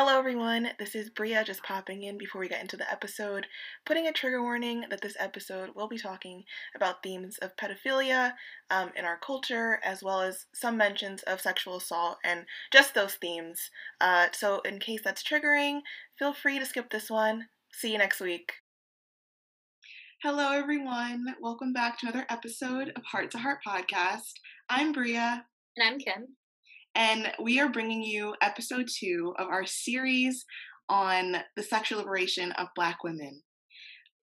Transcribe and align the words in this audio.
Hello, 0.00 0.16
everyone. 0.16 0.68
This 0.78 0.94
is 0.94 1.10
Bria 1.10 1.42
just 1.42 1.64
popping 1.64 2.04
in 2.04 2.18
before 2.18 2.40
we 2.40 2.48
get 2.48 2.60
into 2.60 2.76
the 2.76 2.88
episode, 2.88 3.48
putting 3.84 4.06
a 4.06 4.12
trigger 4.12 4.40
warning 4.40 4.84
that 4.90 5.00
this 5.00 5.16
episode 5.18 5.70
will 5.74 5.88
be 5.88 5.98
talking 5.98 6.44
about 6.76 7.02
themes 7.02 7.36
of 7.38 7.56
pedophilia 7.56 8.34
um, 8.70 8.92
in 8.94 9.04
our 9.04 9.18
culture, 9.18 9.80
as 9.84 10.00
well 10.00 10.20
as 10.20 10.46
some 10.54 10.76
mentions 10.76 11.24
of 11.24 11.40
sexual 11.40 11.78
assault 11.78 12.18
and 12.22 12.44
just 12.72 12.94
those 12.94 13.14
themes. 13.14 13.72
Uh, 14.00 14.28
so, 14.30 14.60
in 14.60 14.78
case 14.78 15.00
that's 15.02 15.24
triggering, 15.24 15.80
feel 16.16 16.32
free 16.32 16.60
to 16.60 16.64
skip 16.64 16.90
this 16.90 17.10
one. 17.10 17.48
See 17.72 17.90
you 17.90 17.98
next 17.98 18.20
week. 18.20 18.52
Hello, 20.22 20.52
everyone. 20.52 21.24
Welcome 21.40 21.72
back 21.72 21.98
to 21.98 22.06
another 22.06 22.24
episode 22.30 22.92
of 22.94 23.02
Heart 23.02 23.32
to 23.32 23.38
Heart 23.38 23.58
Podcast. 23.66 24.34
I'm 24.70 24.92
Bria. 24.92 25.44
And 25.76 25.88
I'm 25.88 25.98
Kim 25.98 26.37
and 26.94 27.32
we 27.42 27.60
are 27.60 27.70
bringing 27.70 28.02
you 28.02 28.34
episode 28.42 28.88
two 28.88 29.34
of 29.38 29.48
our 29.48 29.66
series 29.66 30.44
on 30.88 31.36
the 31.56 31.62
sexual 31.62 31.98
liberation 31.98 32.52
of 32.52 32.68
Black 32.74 33.04
women. 33.04 33.42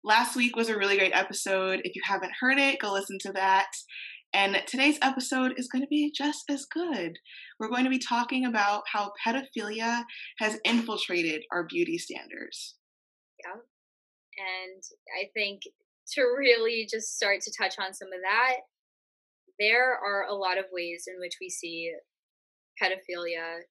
Last 0.04 0.36
week 0.36 0.56
was 0.56 0.70
a 0.70 0.78
really 0.78 0.98
great 0.98 1.16
episode. 1.16 1.82
If 1.84 1.96
you 1.96 2.02
haven't 2.06 2.34
heard 2.40 2.58
it, 2.60 2.80
go 2.80 2.94
listen 2.94 3.18
to 3.22 3.32
that. 3.34 3.68
And 4.34 4.62
today's 4.68 5.00
episode 5.02 5.54
is 5.58 5.70
going 5.70 5.82
to 5.82 5.88
be 5.88 6.12
just 6.16 6.44
as 6.50 6.66
good. 6.66 7.18
We're 7.60 7.70
going 7.70 7.86
to 7.86 7.90
be 7.90 8.00
talking 8.00 8.46
about 8.46 8.84
how 8.92 9.14
pedophilia 9.26 10.04
has 10.40 10.60
infiltrated 10.66 11.44
our 11.52 11.64
beauty 11.64 11.98
standards. 11.98 12.76
Yeah. 13.44 13.62
And 14.38 14.84
I 15.22 15.30
think 15.34 15.62
to 16.14 16.22
really 16.38 16.88
just 16.92 17.16
start 17.16 17.42
to 17.42 17.54
touch 17.58 17.76
on 17.80 17.94
some 17.94 18.10
of 18.10 18.20
that, 18.24 18.58
there 19.60 19.94
are 19.94 20.26
a 20.30 20.36
lot 20.36 20.58
of 20.58 20.66
ways 20.72 21.06
in 21.08 21.20
which 21.20 21.38
we 21.40 21.50
see 21.50 21.94
pedophilia 22.82 23.62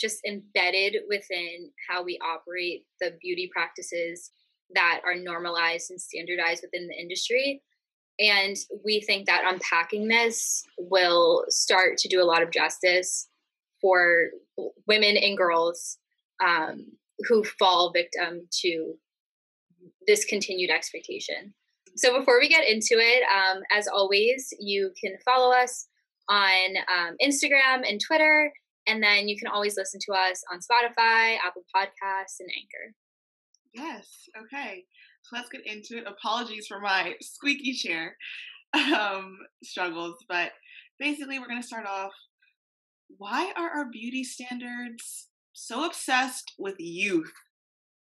just 0.00 0.20
embedded 0.26 0.96
within 1.08 1.70
how 1.88 2.02
we 2.02 2.18
operate 2.24 2.84
the 3.00 3.16
beauty 3.20 3.48
practices 3.52 4.30
that 4.74 5.00
are 5.04 5.14
normalized 5.14 5.90
and 5.90 6.00
standardized 6.00 6.62
within 6.62 6.88
the 6.88 6.94
industry. 6.94 7.62
And 8.18 8.56
we 8.84 9.00
think 9.00 9.26
that 9.26 9.44
unpacking 9.46 10.08
this 10.08 10.64
will 10.78 11.44
start 11.48 11.98
to 11.98 12.08
do 12.08 12.20
a 12.20 12.24
lot 12.24 12.42
of 12.42 12.50
justice 12.50 13.28
for 13.80 14.28
women 14.86 15.16
and 15.16 15.36
girls 15.36 15.98
um, 16.44 16.86
who 17.28 17.44
fall 17.44 17.92
victim 17.92 18.48
to 18.60 18.94
this 20.06 20.24
continued 20.24 20.70
expectation. 20.70 21.54
So, 21.96 22.18
before 22.18 22.38
we 22.38 22.48
get 22.48 22.68
into 22.68 22.94
it, 22.94 23.22
um, 23.24 23.62
as 23.70 23.86
always, 23.86 24.52
you 24.58 24.92
can 24.98 25.16
follow 25.24 25.54
us 25.54 25.88
on 26.28 26.76
um, 26.96 27.16
Instagram 27.22 27.88
and 27.88 28.00
Twitter. 28.00 28.52
And 28.86 29.02
then 29.02 29.28
you 29.28 29.38
can 29.38 29.48
always 29.48 29.76
listen 29.76 30.00
to 30.06 30.12
us 30.12 30.42
on 30.52 30.58
Spotify, 30.58 31.36
Apple 31.44 31.62
Podcasts, 31.74 32.40
and 32.40 32.50
Anchor. 32.56 32.94
Yes. 33.72 34.28
Okay. 34.36 34.84
So 35.22 35.36
let's 35.36 35.48
get 35.48 35.66
into 35.66 35.98
it. 35.98 36.04
Apologies 36.06 36.66
for 36.66 36.80
my 36.80 37.14
squeaky 37.20 37.72
chair 37.72 38.16
um, 38.74 39.38
struggles, 39.62 40.16
but 40.28 40.52
basically, 40.98 41.38
we're 41.38 41.48
going 41.48 41.60
to 41.60 41.66
start 41.66 41.86
off. 41.86 42.12
Why 43.18 43.52
are 43.56 43.70
our 43.70 43.90
beauty 43.90 44.24
standards 44.24 45.28
so 45.52 45.84
obsessed 45.84 46.52
with 46.58 46.76
youth? 46.78 47.32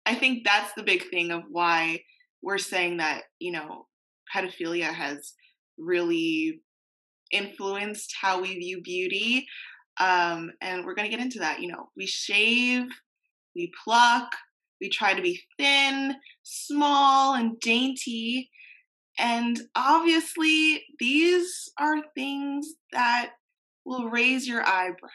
I 0.07 0.15
think 0.15 0.45
that's 0.45 0.73
the 0.75 0.83
big 0.83 1.11
thing 1.11 1.31
of 1.31 1.43
why 1.51 2.03
we're 2.43 2.59
saying 2.59 2.99
that, 2.99 3.23
you 3.39 3.53
know, 3.53 3.87
pedophilia 4.35 4.93
has 4.93 5.35
really 5.77 6.61
influenced 7.33 8.15
how 8.21 8.41
we 8.41 8.55
view 8.55 8.81
beauty. 8.83 9.47
Um, 10.01 10.53
and 10.61 10.85
we're 10.85 10.95
going 10.95 11.11
to 11.11 11.17
get 11.17 11.25
into 11.25 11.41
that. 11.41 11.61
You 11.61 11.69
know, 11.69 11.91
we 11.97 12.07
shave, 12.07 12.87
we 13.55 13.73
pluck, 13.85 14.31
we 14.81 14.89
try 14.89 15.15
to 15.15 15.23
be 15.23 15.41
thin, 15.59 16.15
small, 16.43 17.35
and 17.35 17.59
dainty. 17.61 18.51
And 19.19 19.61
obviously, 19.75 20.85
these 21.01 21.71
are 21.79 21.97
things 22.15 22.75
that 22.93 23.33
will 23.85 24.09
raise 24.09 24.47
your 24.47 24.63
eyebrow. 24.63 25.09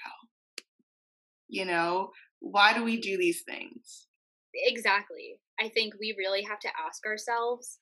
You 1.48 1.66
know, 1.66 2.12
why 2.40 2.74
do 2.74 2.84
we 2.84 3.00
do 3.00 3.18
these 3.18 3.44
things? 3.44 4.08
Exactly. 4.54 5.40
I 5.60 5.70
think 5.70 5.94
we 6.00 6.16
really 6.18 6.42
have 6.44 6.60
to 6.60 6.70
ask 6.86 7.06
ourselves 7.06 7.80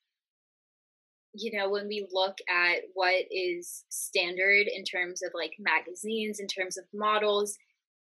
you 1.33 1.57
know, 1.57 1.69
when 1.69 1.87
we 1.87 2.07
look 2.11 2.37
at 2.49 2.81
what 2.93 3.23
is 3.31 3.85
standard 3.89 4.67
in 4.67 4.83
terms 4.83 5.21
of 5.23 5.31
like 5.33 5.53
magazines, 5.59 6.39
in 6.39 6.47
terms 6.47 6.77
of 6.77 6.83
models, 6.93 7.57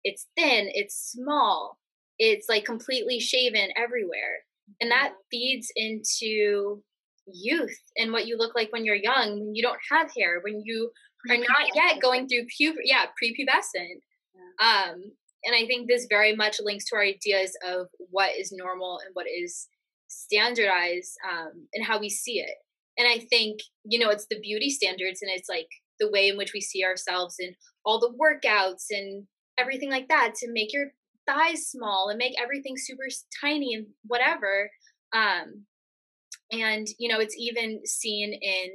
it's 0.03 0.27
thin, 0.37 0.69
it's 0.73 1.11
small, 1.11 1.77
it's 2.17 2.47
like 2.47 2.65
completely 2.65 3.19
shaven 3.19 3.69
everywhere. 3.75 4.43
And 4.79 4.91
that 4.91 5.09
mm-hmm. 5.11 5.27
feeds 5.31 5.71
into 5.75 6.81
youth 7.25 7.77
and 7.97 8.13
what 8.13 8.27
you 8.27 8.37
look 8.37 8.55
like 8.55 8.71
when 8.71 8.85
you're 8.85 8.95
young, 8.95 9.39
when 9.39 9.55
you 9.55 9.61
don't 9.61 9.79
have 9.91 10.09
hair, 10.17 10.39
when 10.41 10.61
you 10.63 10.89
are 11.29 11.37
not 11.37 11.75
yet 11.75 12.01
going 12.01 12.27
through 12.27 12.45
puberty, 12.55 12.83
yeah, 12.85 13.05
prepubescent. 13.21 13.99
Yeah. 14.33 14.91
Um, 14.91 15.01
and 15.43 15.55
I 15.55 15.65
think 15.67 15.87
this 15.87 16.07
very 16.09 16.35
much 16.35 16.57
links 16.61 16.85
to 16.85 16.95
our 16.95 17.03
ideas 17.03 17.57
of 17.67 17.87
what 17.97 18.37
is 18.37 18.53
normal 18.53 18.99
and 19.05 19.13
what 19.13 19.27
is 19.27 19.67
standardized 20.07 21.17
um, 21.29 21.67
and 21.73 21.85
how 21.85 21.99
we 21.99 22.09
see 22.09 22.39
it 22.39 22.55
and 22.97 23.07
i 23.07 23.19
think 23.29 23.59
you 23.83 23.99
know 23.99 24.09
it's 24.09 24.27
the 24.29 24.39
beauty 24.39 24.69
standards 24.69 25.21
and 25.21 25.31
it's 25.33 25.49
like 25.49 25.67
the 25.99 26.09
way 26.11 26.27
in 26.27 26.37
which 26.37 26.53
we 26.53 26.61
see 26.61 26.83
ourselves 26.83 27.35
and 27.39 27.55
all 27.85 27.99
the 27.99 28.13
workouts 28.19 28.85
and 28.91 29.25
everything 29.57 29.89
like 29.89 30.07
that 30.07 30.33
to 30.35 30.51
make 30.51 30.71
your 30.73 30.87
thighs 31.27 31.67
small 31.67 32.09
and 32.09 32.17
make 32.17 32.33
everything 32.41 32.75
super 32.77 33.07
tiny 33.41 33.73
and 33.73 33.87
whatever 34.05 34.69
um 35.13 35.65
and 36.51 36.87
you 36.99 37.09
know 37.09 37.19
it's 37.19 37.35
even 37.37 37.81
seen 37.85 38.33
in 38.33 38.67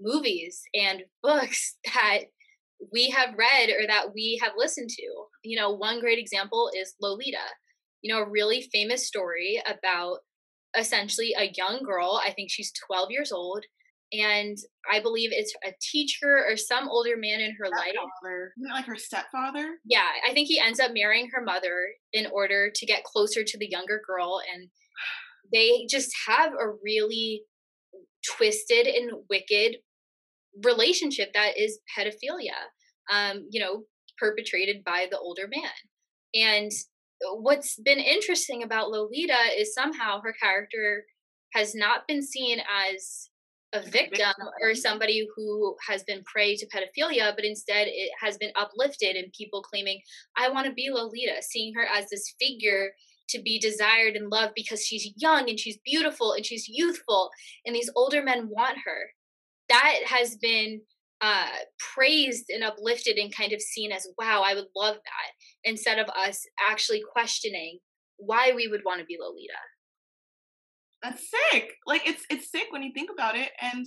movies 0.00 0.62
and 0.74 1.02
books 1.22 1.76
that 1.94 2.20
we 2.92 3.10
have 3.10 3.34
read 3.38 3.70
or 3.70 3.86
that 3.86 4.06
we 4.12 4.40
have 4.42 4.54
listened 4.56 4.90
to. 4.90 5.04
You 5.44 5.56
know 5.56 5.70
one 5.70 6.00
great 6.00 6.18
example 6.18 6.70
is 6.74 6.94
lolita 7.00 7.38
you 8.02 8.12
know 8.12 8.20
a 8.20 8.28
really 8.28 8.68
famous 8.72 9.06
story 9.06 9.62
about 9.66 10.18
essentially 10.76 11.34
a 11.36 11.52
young 11.56 11.82
girl. 11.84 12.20
I 12.24 12.32
think 12.32 12.50
she's 12.50 12.72
12 12.86 13.10
years 13.10 13.32
old. 13.32 13.64
And 14.12 14.58
I 14.90 15.00
believe 15.00 15.30
it's 15.32 15.54
a 15.64 15.72
teacher 15.80 16.44
or 16.46 16.56
some 16.56 16.86
older 16.88 17.16
man 17.16 17.40
in 17.40 17.56
her 17.58 17.68
life. 17.70 17.94
like 18.74 18.84
her 18.84 18.96
stepfather? 18.96 19.78
Yeah, 19.86 20.06
I 20.28 20.34
think 20.34 20.48
he 20.48 20.60
ends 20.60 20.80
up 20.80 20.90
marrying 20.92 21.30
her 21.32 21.42
mother 21.42 21.86
in 22.12 22.26
order 22.26 22.70
to 22.74 22.86
get 22.86 23.04
closer 23.04 23.42
to 23.42 23.58
the 23.58 23.68
younger 23.70 24.02
girl. 24.06 24.42
And 24.52 24.68
they 25.50 25.86
just 25.88 26.12
have 26.26 26.52
a 26.52 26.72
really 26.84 27.44
twisted 28.36 28.86
and 28.86 29.12
wicked 29.30 29.76
relationship 30.62 31.32
that 31.32 31.58
is 31.58 31.78
pedophilia, 31.96 32.68
um, 33.10 33.46
you 33.50 33.60
know, 33.60 33.84
perpetrated 34.18 34.84
by 34.84 35.06
the 35.10 35.18
older 35.18 35.48
man. 35.48 35.70
And 36.34 36.70
what's 37.34 37.76
been 37.76 37.98
interesting 37.98 38.62
about 38.62 38.90
Lolita 38.90 39.38
is 39.56 39.74
somehow 39.74 40.20
her 40.20 40.34
character 40.40 41.04
has 41.52 41.74
not 41.74 42.06
been 42.08 42.22
seen 42.22 42.60
as 42.60 43.28
a 43.74 43.80
victim 43.80 44.32
or 44.60 44.74
somebody 44.74 45.26
who 45.34 45.74
has 45.88 46.02
been 46.04 46.22
prey 46.24 46.56
to 46.56 46.66
pedophilia, 46.66 47.34
but 47.34 47.44
instead 47.44 47.88
it 47.88 48.10
has 48.20 48.36
been 48.36 48.52
uplifted 48.54 49.16
and 49.16 49.32
people 49.32 49.62
claiming, 49.62 50.00
I 50.36 50.50
want 50.50 50.66
to 50.66 50.72
be 50.72 50.90
Lolita, 50.90 51.42
seeing 51.42 51.72
her 51.74 51.86
as 51.94 52.08
this 52.10 52.34
figure 52.40 52.90
to 53.30 53.40
be 53.40 53.58
desired 53.58 54.14
and 54.14 54.30
loved 54.30 54.52
because 54.54 54.84
she's 54.84 55.12
young 55.16 55.48
and 55.48 55.58
she's 55.58 55.78
beautiful 55.84 56.32
and 56.32 56.44
she's 56.44 56.68
youthful, 56.68 57.30
and 57.64 57.74
these 57.74 57.90
older 57.96 58.22
men 58.22 58.48
want 58.48 58.76
her. 58.84 59.10
That 59.68 60.00
has 60.04 60.36
been 60.36 60.82
uh, 61.22 61.46
praised 61.94 62.46
and 62.50 62.64
uplifted 62.64 63.16
and 63.16 63.34
kind 63.34 63.52
of 63.52 63.62
seen 63.62 63.92
as, 63.92 64.08
wow, 64.18 64.42
I 64.44 64.54
would 64.54 64.66
love 64.76 64.96
that, 64.96 65.30
instead 65.64 65.98
of 65.98 66.08
us 66.08 66.44
actually 66.68 67.02
questioning 67.12 67.78
why 68.18 68.52
we 68.54 68.68
would 68.68 68.82
want 68.84 69.00
to 69.00 69.06
be 69.06 69.16
Lolita. 69.20 69.52
That's 71.02 71.30
sick. 71.30 71.72
Like 71.86 72.06
it's 72.06 72.24
it's 72.30 72.50
sick 72.50 72.66
when 72.70 72.82
you 72.82 72.92
think 72.94 73.10
about 73.12 73.36
it. 73.36 73.50
And 73.60 73.86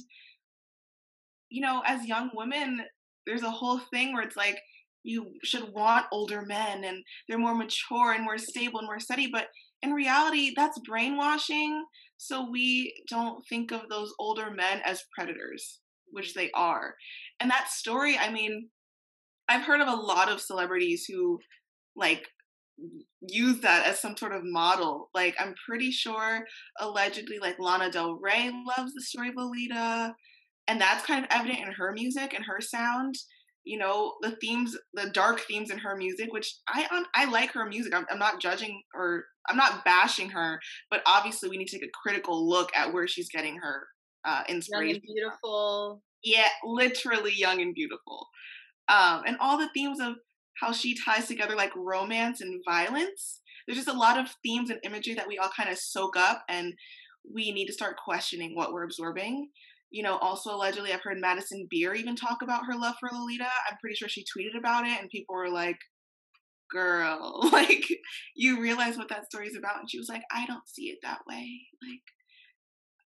you 1.50 1.62
know, 1.62 1.82
as 1.86 2.06
young 2.06 2.32
women, 2.34 2.82
there's 3.26 3.44
a 3.44 3.52
whole 3.52 3.80
thing 3.94 4.14
where 4.14 4.24
it's 4.24 4.36
like 4.36 4.60
you 5.04 5.32
should 5.44 5.72
want 5.72 6.08
older 6.12 6.42
men 6.42 6.84
and 6.84 7.04
they're 7.28 7.38
more 7.38 7.56
mature 7.56 8.12
and 8.12 8.24
more 8.24 8.38
stable 8.38 8.80
and 8.80 8.88
more 8.88 9.00
steady. 9.00 9.30
But 9.32 9.48
in 9.82 9.92
reality, 9.92 10.52
that's 10.56 10.80
brainwashing. 10.80 11.86
So 12.18 12.50
we 12.50 12.94
don't 13.10 13.44
think 13.48 13.72
of 13.72 13.88
those 13.90 14.14
older 14.20 14.52
men 14.52 14.82
as 14.84 15.04
predators, 15.16 15.80
which 16.16 16.34
they 16.34 16.50
are. 16.54 16.96
And 17.40 17.52
that 17.52 17.70
story, 17.70 18.18
I 18.18 18.32
mean, 18.32 18.70
I've 19.48 19.64
heard 19.64 19.82
of 19.82 19.88
a 19.88 19.96
lot 19.96 20.30
of 20.32 20.42
celebrities 20.42 21.06
who 21.08 21.40
like 21.96 22.28
use 23.22 23.62
that 23.62 23.86
as 23.88 24.00
some 24.00 24.18
sort 24.18 24.34
of 24.34 24.42
model. 24.44 25.10
Like 25.14 25.36
I'm 25.40 25.54
pretty 25.68 25.92
sure 25.92 26.46
allegedly 26.80 27.38
like 27.40 27.60
Lana 27.60 27.92
Del 27.92 28.16
Rey 28.16 28.52
loves 28.78 28.94
the 28.94 29.02
story 29.02 29.30
of 29.30 29.36
Lolita. 29.38 30.16
And 30.68 30.82
that's 30.82 31.06
kind 31.06 31.24
of 31.24 31.30
evident 31.32 31.60
in 31.60 31.72
her 31.74 31.92
music 31.94 32.34
and 32.34 32.46
her 32.46 32.60
sound. 32.60 33.16
you 33.66 33.78
know 33.78 34.14
the 34.22 34.32
themes 34.42 34.78
the 34.94 35.10
dark 35.10 35.42
themes 35.42 35.72
in 35.72 35.80
her 35.80 35.96
music 35.98 36.32
which 36.32 36.56
i 36.68 36.86
um, 36.92 37.06
i 37.16 37.26
like 37.26 37.52
her 37.52 37.66
music 37.66 37.94
I'm, 37.96 38.06
I'm 38.12 38.20
not 38.20 38.40
judging 38.40 38.82
or 38.94 39.26
i'm 39.50 39.58
not 39.58 39.84
bashing 39.84 40.30
her 40.30 40.60
but 40.92 41.02
obviously 41.08 41.50
we 41.50 41.58
need 41.58 41.68
to 41.68 41.78
take 41.80 41.88
a 41.88 41.98
critical 42.04 42.48
look 42.48 42.70
at 42.76 42.94
where 42.94 43.08
she's 43.08 43.30
getting 43.30 43.58
her 43.58 43.88
uh 44.26 44.44
inspiration 44.50 44.88
young 44.88 44.96
and 44.96 45.04
beautiful 45.04 46.02
yeah 46.24 46.48
literally 46.64 47.34
young 47.36 47.62
and 47.62 47.74
beautiful 47.74 48.28
um 48.88 49.24
and 49.26 49.38
all 49.40 49.58
the 49.58 49.70
themes 49.74 50.00
of 50.00 50.16
how 50.62 50.72
she 50.72 50.98
ties 50.98 51.28
together 51.28 51.56
like 51.56 51.76
romance 51.76 52.42
and 52.42 52.62
violence 52.66 53.42
there's 53.68 53.78
just 53.78 53.94
a 53.94 54.00
lot 54.00 54.20
of 54.20 54.34
themes 54.44 54.70
and 54.70 54.80
imagery 54.84 55.14
that 55.14 55.28
we 55.28 55.38
all 55.38 55.50
kind 55.56 55.70
of 55.70 55.78
soak 55.78 56.16
up 56.16 56.44
and 56.50 56.74
we 57.34 57.52
need 57.52 57.66
to 57.66 57.74
start 57.74 57.98
questioning 57.98 58.56
what 58.56 58.72
we're 58.72 58.84
absorbing 58.84 59.50
you 59.96 60.04
know, 60.04 60.18
also 60.18 60.54
allegedly, 60.54 60.92
I've 60.92 61.04
heard 61.04 61.22
Madison 61.22 61.68
Beer 61.70 61.94
even 61.94 62.18
talk 62.18 62.42
about 62.42 62.66
her 62.66 62.78
love 62.78 62.96
for 63.00 63.08
Lolita. 63.14 63.46
I'm 63.46 63.78
pretty 63.80 63.96
sure 63.96 64.10
she 64.10 64.26
tweeted 64.26 64.58
about 64.58 64.86
it, 64.86 65.00
and 65.00 65.10
people 65.10 65.36
were 65.36 65.50
like, 65.50 65.78
girl, 66.70 67.48
like, 67.54 67.86
you 68.36 68.62
realize 68.62 68.98
what 68.98 69.08
that 69.08 69.26
story 69.26 69.48
is 69.48 69.56
about. 69.56 69.80
And 69.80 69.90
she 69.90 69.98
was 69.98 70.10
like, 70.10 70.24
I 70.32 70.46
don't 70.48 70.68
see 70.68 70.90
it 70.90 70.98
that 71.04 71.20
way. 71.30 71.62
Like, 71.82 72.02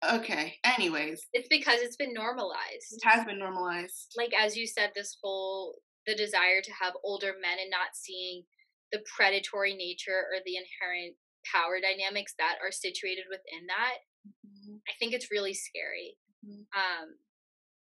okay. 0.03 0.55
Anyways. 0.63 1.21
It's 1.33 1.47
because 1.49 1.81
it's 1.81 1.95
been 1.95 2.13
normalized. 2.13 2.91
It 2.91 3.03
has 3.03 3.25
been 3.25 3.39
normalized. 3.39 4.13
Like, 4.17 4.33
as 4.37 4.55
you 4.55 4.67
said, 4.67 4.91
this 4.95 5.17
whole, 5.21 5.75
the 6.07 6.15
desire 6.15 6.61
to 6.63 6.71
have 6.81 6.93
older 7.03 7.33
men 7.41 7.59
and 7.61 7.69
not 7.69 7.93
seeing 7.93 8.43
the 8.91 9.01
predatory 9.15 9.75
nature 9.75 10.27
or 10.31 10.39
the 10.45 10.57
inherent 10.57 11.15
power 11.53 11.79
dynamics 11.81 12.33
that 12.37 12.55
are 12.63 12.71
situated 12.71 13.25
within 13.29 13.67
that. 13.67 13.97
Mm-hmm. 14.27 14.75
I 14.87 14.93
think 14.99 15.13
it's 15.13 15.31
really 15.31 15.53
scary. 15.53 16.17
Mm-hmm. 16.45 16.61
Um, 16.73 17.07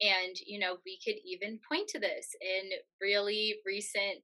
and, 0.01 0.35
you 0.45 0.59
know, 0.59 0.77
we 0.85 0.99
could 1.05 1.15
even 1.25 1.59
point 1.71 1.87
to 1.89 1.99
this 1.99 2.35
in 2.41 2.71
really 3.01 3.55
recent 3.65 4.23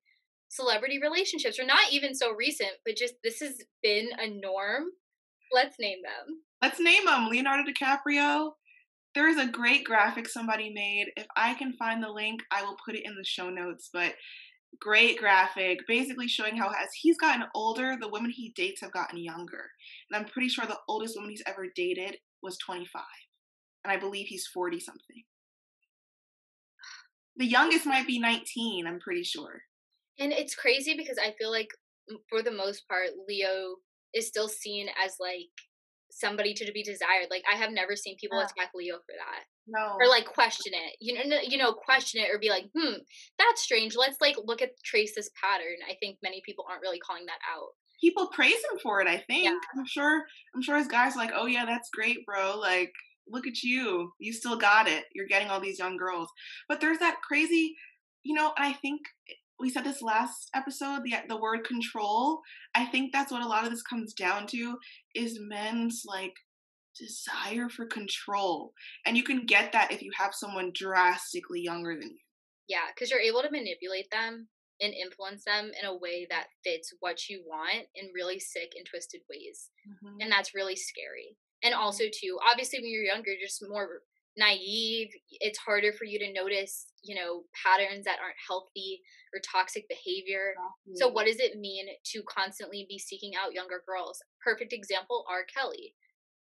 celebrity 0.49 0.99
relationships, 1.01 1.59
or 1.59 1.65
not 1.65 1.91
even 1.91 2.13
so 2.13 2.33
recent, 2.33 2.71
but 2.85 2.97
just 2.97 3.15
this 3.23 3.39
has 3.39 3.61
been 3.81 4.09
a 4.19 4.27
norm. 4.27 4.83
Let's 5.53 5.77
name 5.79 5.99
them. 6.03 6.41
Let's 6.61 6.79
name 6.79 7.05
them 7.05 7.27
Leonardo 7.27 7.63
DiCaprio. 7.69 8.51
There 9.15 9.27
is 9.27 9.37
a 9.37 9.47
great 9.47 9.83
graphic 9.83 10.27
somebody 10.27 10.71
made. 10.71 11.07
If 11.17 11.25
I 11.35 11.53
can 11.55 11.73
find 11.73 12.01
the 12.01 12.09
link, 12.09 12.41
I 12.51 12.63
will 12.63 12.77
put 12.85 12.95
it 12.95 13.05
in 13.05 13.15
the 13.15 13.25
show 13.25 13.49
notes. 13.49 13.89
But 13.91 14.13
great 14.79 15.17
graphic, 15.17 15.79
basically 15.87 16.27
showing 16.27 16.55
how 16.55 16.69
as 16.69 16.89
he's 16.93 17.17
gotten 17.17 17.45
older, 17.53 17.97
the 17.99 18.09
women 18.09 18.31
he 18.31 18.53
dates 18.55 18.81
have 18.81 18.93
gotten 18.93 19.17
younger. 19.17 19.69
And 20.09 20.19
I'm 20.19 20.31
pretty 20.31 20.49
sure 20.49 20.65
the 20.65 20.77
oldest 20.87 21.15
woman 21.15 21.31
he's 21.31 21.43
ever 21.45 21.67
dated 21.75 22.17
was 22.41 22.57
25 22.59 23.03
and 23.83 23.91
I 23.91 23.97
believe 23.97 24.27
he's 24.27 24.47
40 24.47 24.79
something. 24.79 25.23
The 27.37 27.45
youngest 27.45 27.85
might 27.85 28.07
be 28.07 28.19
19, 28.19 28.85
I'm 28.85 28.99
pretty 28.99 29.23
sure. 29.23 29.61
And 30.19 30.31
it's 30.31 30.55
crazy 30.55 30.95
because 30.95 31.17
I 31.17 31.33
feel 31.39 31.51
like 31.51 31.69
for 32.29 32.43
the 32.43 32.51
most 32.51 32.87
part 32.87 33.09
Leo 33.27 33.75
is 34.13 34.27
still 34.27 34.49
seen 34.49 34.87
as 35.03 35.15
like 35.19 35.49
somebody 36.11 36.53
to 36.53 36.71
be 36.71 36.83
desired. 36.83 37.27
Like 37.29 37.43
I 37.51 37.57
have 37.57 37.71
never 37.71 37.95
seen 37.95 38.17
people 38.17 38.39
attack 38.39 38.71
Leo 38.75 38.95
for 38.97 39.13
that. 39.17 39.45
No. 39.67 39.95
Or 39.99 40.07
like 40.07 40.25
question 40.25 40.73
it. 40.73 40.97
You 40.99 41.27
know 41.27 41.37
you 41.41 41.57
know 41.57 41.73
question 41.73 42.21
it 42.21 42.29
or 42.33 42.39
be 42.39 42.49
like, 42.49 42.65
"Hmm, 42.77 43.01
that's 43.37 43.61
strange. 43.61 43.95
Let's 43.95 44.19
like 44.21 44.35
look 44.43 44.61
at 44.61 44.71
trace 44.83 45.13
this 45.15 45.29
pattern." 45.41 45.77
I 45.89 45.95
think 45.99 46.17
many 46.23 46.41
people 46.45 46.65
aren't 46.69 46.81
really 46.81 46.99
calling 46.99 47.25
that 47.25 47.39
out. 47.55 47.69
People 48.01 48.29
praise 48.33 48.53
him 48.71 48.79
for 48.81 48.99
it, 49.01 49.07
I 49.07 49.17
think. 49.17 49.45
Yeah. 49.45 49.57
I'm 49.77 49.85
sure 49.85 50.23
I'm 50.55 50.61
sure 50.61 50.77
his 50.77 50.87
guys 50.87 51.15
like, 51.15 51.31
"Oh 51.33 51.45
yeah, 51.45 51.65
that's 51.65 51.89
great, 51.89 52.25
bro." 52.25 52.57
Like 52.59 52.91
look 53.27 53.47
at 53.47 53.63
you. 53.63 54.11
You 54.19 54.33
still 54.33 54.57
got 54.57 54.87
it. 54.87 55.05
You're 55.13 55.27
getting 55.27 55.49
all 55.49 55.59
these 55.59 55.79
young 55.79 55.97
girls. 55.97 56.29
But 56.67 56.81
there's 56.81 56.99
that 56.99 57.17
crazy, 57.27 57.75
you 58.23 58.33
know, 58.33 58.53
I 58.57 58.73
think 58.73 59.01
we 59.61 59.69
said 59.69 59.83
this 59.83 60.01
last 60.01 60.49
episode, 60.55 61.03
the 61.03 61.15
the 61.27 61.39
word 61.39 61.63
control. 61.63 62.41
I 62.75 62.85
think 62.85 63.11
that's 63.11 63.31
what 63.31 63.43
a 63.43 63.47
lot 63.47 63.63
of 63.63 63.71
this 63.71 63.83
comes 63.83 64.13
down 64.13 64.47
to 64.47 64.77
is 65.15 65.39
men's 65.39 66.03
like 66.05 66.33
desire 66.97 67.69
for 67.69 67.85
control. 67.85 68.73
And 69.05 69.15
you 69.15 69.23
can 69.23 69.45
get 69.45 69.71
that 69.71 69.91
if 69.91 70.01
you 70.01 70.11
have 70.17 70.33
someone 70.33 70.71
drastically 70.73 71.61
younger 71.61 71.93
than 71.93 72.09
you. 72.09 72.17
Yeah, 72.67 72.87
because 72.93 73.11
you're 73.11 73.19
able 73.19 73.41
to 73.41 73.51
manipulate 73.51 74.09
them 74.11 74.47
and 74.81 74.93
influence 74.93 75.45
them 75.45 75.71
in 75.79 75.87
a 75.87 75.95
way 75.95 76.27
that 76.29 76.47
fits 76.63 76.93
what 76.99 77.29
you 77.29 77.43
want 77.45 77.87
in 77.95 78.11
really 78.13 78.39
sick 78.39 78.71
and 78.75 78.85
twisted 78.85 79.21
ways. 79.29 79.69
Mm-hmm. 79.87 80.21
And 80.21 80.31
that's 80.31 80.55
really 80.55 80.75
scary 80.75 81.37
and 81.63 81.73
also 81.73 82.03
too 82.11 82.37
obviously 82.49 82.79
when 82.79 82.91
you're 82.91 83.03
younger 83.03 83.31
you're 83.31 83.47
just 83.47 83.63
more 83.67 84.01
naive 84.37 85.09
it's 85.29 85.59
harder 85.59 85.91
for 85.91 86.05
you 86.05 86.17
to 86.17 86.31
notice 86.31 86.87
you 87.03 87.15
know 87.15 87.43
patterns 87.51 88.05
that 88.05 88.19
aren't 88.23 88.35
healthy 88.47 89.01
or 89.33 89.39
toxic 89.39 89.87
behavior. 89.87 90.53
Exactly. 90.87 90.95
so 90.95 91.07
what 91.09 91.25
does 91.25 91.39
it 91.39 91.59
mean 91.59 91.87
to 92.03 92.21
constantly 92.23 92.85
be 92.89 92.99
seeking 92.99 93.31
out 93.35 93.53
younger 93.53 93.81
girls? 93.87 94.21
Perfect 94.43 94.73
example 94.73 95.25
r. 95.29 95.43
Kelly. 95.53 95.95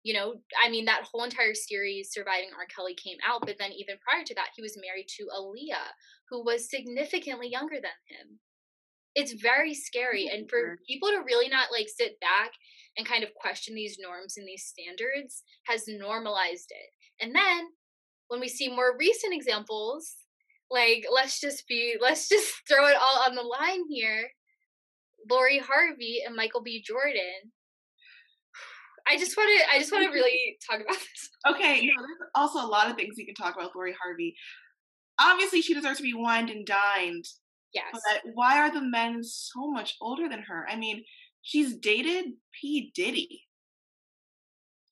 You 0.04 0.14
know 0.14 0.34
i 0.62 0.70
mean 0.70 0.84
that 0.86 1.04
whole 1.10 1.24
entire 1.24 1.54
series 1.54 2.12
surviving 2.12 2.50
r. 2.56 2.66
Kelly 2.74 2.94
came 2.94 3.18
out 3.26 3.42
but 3.44 3.56
then 3.58 3.72
even 3.72 3.96
prior 4.02 4.24
to 4.24 4.34
that 4.34 4.50
he 4.56 4.62
was 4.62 4.78
married 4.80 5.08
to 5.16 5.28
aaliyah 5.36 5.92
who 6.30 6.44
was 6.44 6.70
significantly 6.70 7.48
younger 7.50 7.76
than 7.76 7.98
him 8.08 8.38
it's 9.18 9.32
very 9.32 9.74
scary 9.74 10.30
and 10.32 10.48
for 10.48 10.78
people 10.86 11.08
to 11.08 11.24
really 11.26 11.48
not 11.48 11.72
like 11.72 11.88
sit 11.88 12.20
back 12.20 12.52
and 12.96 13.04
kind 13.04 13.24
of 13.24 13.34
question 13.34 13.74
these 13.74 13.98
norms 14.00 14.36
and 14.36 14.46
these 14.46 14.64
standards 14.64 15.42
has 15.64 15.88
normalized 15.88 16.70
it. 16.70 17.24
And 17.24 17.34
then 17.34 17.66
when 18.28 18.38
we 18.38 18.48
see 18.48 18.68
more 18.68 18.96
recent 18.96 19.34
examples, 19.34 20.14
like 20.70 21.04
let's 21.12 21.40
just 21.40 21.66
be 21.66 21.96
let's 22.00 22.28
just 22.28 22.54
throw 22.68 22.86
it 22.86 22.94
all 22.96 23.24
on 23.26 23.34
the 23.34 23.42
line 23.42 23.82
here. 23.90 24.28
Lori 25.28 25.58
Harvey 25.58 26.22
and 26.24 26.36
Michael 26.36 26.62
B. 26.62 26.80
Jordan. 26.80 27.50
I 29.10 29.18
just 29.18 29.36
want 29.36 29.50
to 29.58 29.74
I 29.74 29.80
just 29.80 29.90
want 29.90 30.04
to 30.04 30.12
really 30.14 30.58
talk 30.70 30.80
about 30.80 30.96
this. 30.96 31.30
Okay, 31.44 31.86
no, 31.86 31.92
there's 32.02 32.30
also 32.36 32.60
a 32.60 32.70
lot 32.70 32.88
of 32.88 32.96
things 32.96 33.14
we 33.16 33.26
can 33.26 33.34
talk 33.34 33.56
about 33.56 33.74
Lori 33.74 33.96
Harvey. 34.00 34.36
Obviously, 35.20 35.60
she 35.60 35.74
deserves 35.74 35.96
to 35.96 36.04
be 36.04 36.14
wined 36.14 36.50
and 36.50 36.64
dined. 36.64 37.24
Yes. 37.74 37.92
But 37.92 38.32
why 38.34 38.58
are 38.58 38.72
the 38.72 38.80
men 38.80 39.22
so 39.22 39.70
much 39.70 39.96
older 40.00 40.28
than 40.28 40.42
her? 40.42 40.66
I 40.68 40.76
mean, 40.76 41.04
She's 41.48 41.76
dated 41.76 42.26
P. 42.60 42.92
Diddy. 42.94 43.46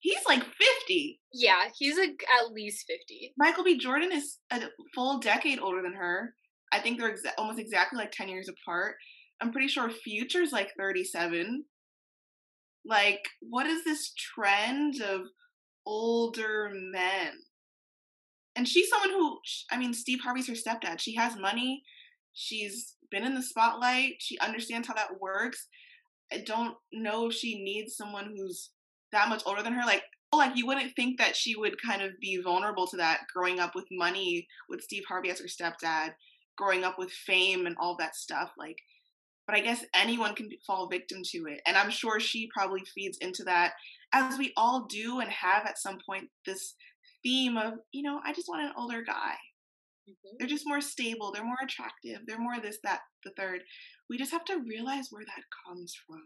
He's 0.00 0.24
like 0.26 0.42
50. 0.42 1.20
Yeah, 1.34 1.64
he's 1.76 1.98
like 1.98 2.24
at 2.40 2.52
least 2.52 2.86
50. 2.86 3.34
Michael 3.36 3.64
B. 3.64 3.76
Jordan 3.76 4.10
is 4.10 4.38
a 4.50 4.62
full 4.94 5.18
decade 5.18 5.58
older 5.58 5.82
than 5.82 5.92
her. 5.92 6.34
I 6.72 6.78
think 6.78 6.98
they're 6.98 7.12
exa- 7.12 7.32
almost 7.36 7.58
exactly 7.58 7.98
like 7.98 8.12
10 8.12 8.28
years 8.28 8.48
apart. 8.48 8.96
I'm 9.40 9.52
pretty 9.52 9.68
sure 9.68 9.90
Future's 9.90 10.50
like 10.50 10.72
37. 10.78 11.64
Like, 12.86 13.20
what 13.40 13.66
is 13.66 13.84
this 13.84 14.14
trend 14.14 15.02
of 15.02 15.22
older 15.84 16.70
men? 16.72 17.32
And 18.54 18.66
she's 18.66 18.88
someone 18.88 19.10
who, 19.10 19.38
I 19.70 19.76
mean, 19.76 19.92
Steve 19.92 20.20
Harvey's 20.22 20.48
her 20.48 20.54
stepdad. 20.54 21.00
She 21.00 21.16
has 21.16 21.36
money. 21.36 21.82
She's 22.38 22.96
been 23.10 23.24
in 23.24 23.34
the 23.34 23.42
spotlight. 23.42 24.16
She 24.18 24.38
understands 24.40 24.86
how 24.86 24.94
that 24.94 25.20
works. 25.20 25.68
I 26.30 26.44
don't 26.46 26.74
know 26.92 27.28
if 27.28 27.34
she 27.34 27.62
needs 27.62 27.96
someone 27.96 28.34
who's 28.36 28.70
that 29.12 29.30
much 29.30 29.42
older 29.46 29.62
than 29.62 29.72
her. 29.72 29.86
Like, 29.86 30.02
like 30.34 30.54
you 30.54 30.66
wouldn't 30.66 30.94
think 30.94 31.18
that 31.18 31.34
she 31.34 31.56
would 31.56 31.80
kind 31.80 32.02
of 32.02 32.12
be 32.20 32.42
vulnerable 32.42 32.86
to 32.88 32.96
that 32.98 33.20
growing 33.34 33.58
up 33.58 33.74
with 33.74 33.86
money 33.90 34.46
with 34.68 34.82
Steve 34.82 35.04
Harvey 35.08 35.30
as 35.30 35.40
her 35.40 35.46
stepdad, 35.46 36.10
growing 36.58 36.84
up 36.84 36.98
with 36.98 37.10
fame 37.10 37.64
and 37.64 37.74
all 37.80 37.96
that 37.96 38.14
stuff. 38.14 38.50
Like, 38.58 38.76
but 39.46 39.56
I 39.56 39.60
guess 39.60 39.82
anyone 39.94 40.34
can 40.34 40.50
fall 40.66 40.88
victim 40.90 41.22
to 41.30 41.46
it. 41.46 41.62
And 41.66 41.74
I'm 41.74 41.90
sure 41.90 42.20
she 42.20 42.50
probably 42.54 42.82
feeds 42.94 43.16
into 43.22 43.44
that, 43.44 43.72
as 44.12 44.36
we 44.36 44.52
all 44.58 44.86
do 44.90 45.20
and 45.20 45.30
have 45.30 45.64
at 45.64 45.78
some 45.78 45.98
point 46.04 46.28
this 46.44 46.74
theme 47.22 47.56
of, 47.56 47.74
you 47.92 48.02
know, 48.02 48.20
I 48.26 48.34
just 48.34 48.48
want 48.48 48.62
an 48.62 48.72
older 48.76 49.02
guy. 49.02 49.36
Mm-hmm. 50.08 50.36
They're 50.38 50.48
just 50.48 50.66
more 50.66 50.80
stable, 50.80 51.32
they're 51.32 51.44
more 51.44 51.62
attractive, 51.62 52.20
they're 52.26 52.38
more 52.38 52.60
this, 52.60 52.78
that, 52.84 53.00
the 53.24 53.32
third 53.36 53.62
we 54.08 54.18
just 54.18 54.32
have 54.32 54.44
to 54.46 54.62
realize 54.66 55.08
where 55.10 55.24
that 55.24 55.44
comes 55.66 55.94
from. 56.06 56.22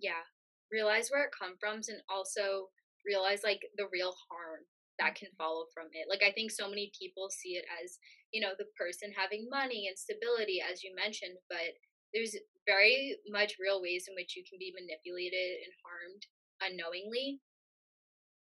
Yeah. 0.00 0.24
Realize 0.72 1.08
where 1.08 1.24
it 1.24 1.36
comes 1.36 1.56
from 1.60 1.80
and 1.88 2.00
also 2.08 2.68
realize 3.04 3.40
like 3.44 3.60
the 3.76 3.88
real 3.92 4.14
harm 4.28 4.64
that 4.98 5.14
can 5.14 5.28
follow 5.38 5.66
from 5.72 5.88
it. 5.92 6.08
Like 6.08 6.24
I 6.24 6.32
think 6.32 6.50
so 6.50 6.68
many 6.68 6.90
people 6.96 7.28
see 7.30 7.56
it 7.56 7.64
as, 7.84 7.98
you 8.32 8.40
know, 8.40 8.52
the 8.58 8.68
person 8.76 9.12
having 9.14 9.48
money 9.48 9.86
and 9.88 9.96
stability 9.96 10.60
as 10.60 10.82
you 10.82 10.92
mentioned, 10.96 11.36
but 11.48 11.76
there's 12.12 12.36
very 12.66 13.16
much 13.28 13.60
real 13.60 13.80
ways 13.80 14.08
in 14.08 14.16
which 14.16 14.36
you 14.36 14.42
can 14.48 14.58
be 14.58 14.72
manipulated 14.72 15.60
and 15.64 15.72
harmed 15.84 16.24
unknowingly. 16.64 17.40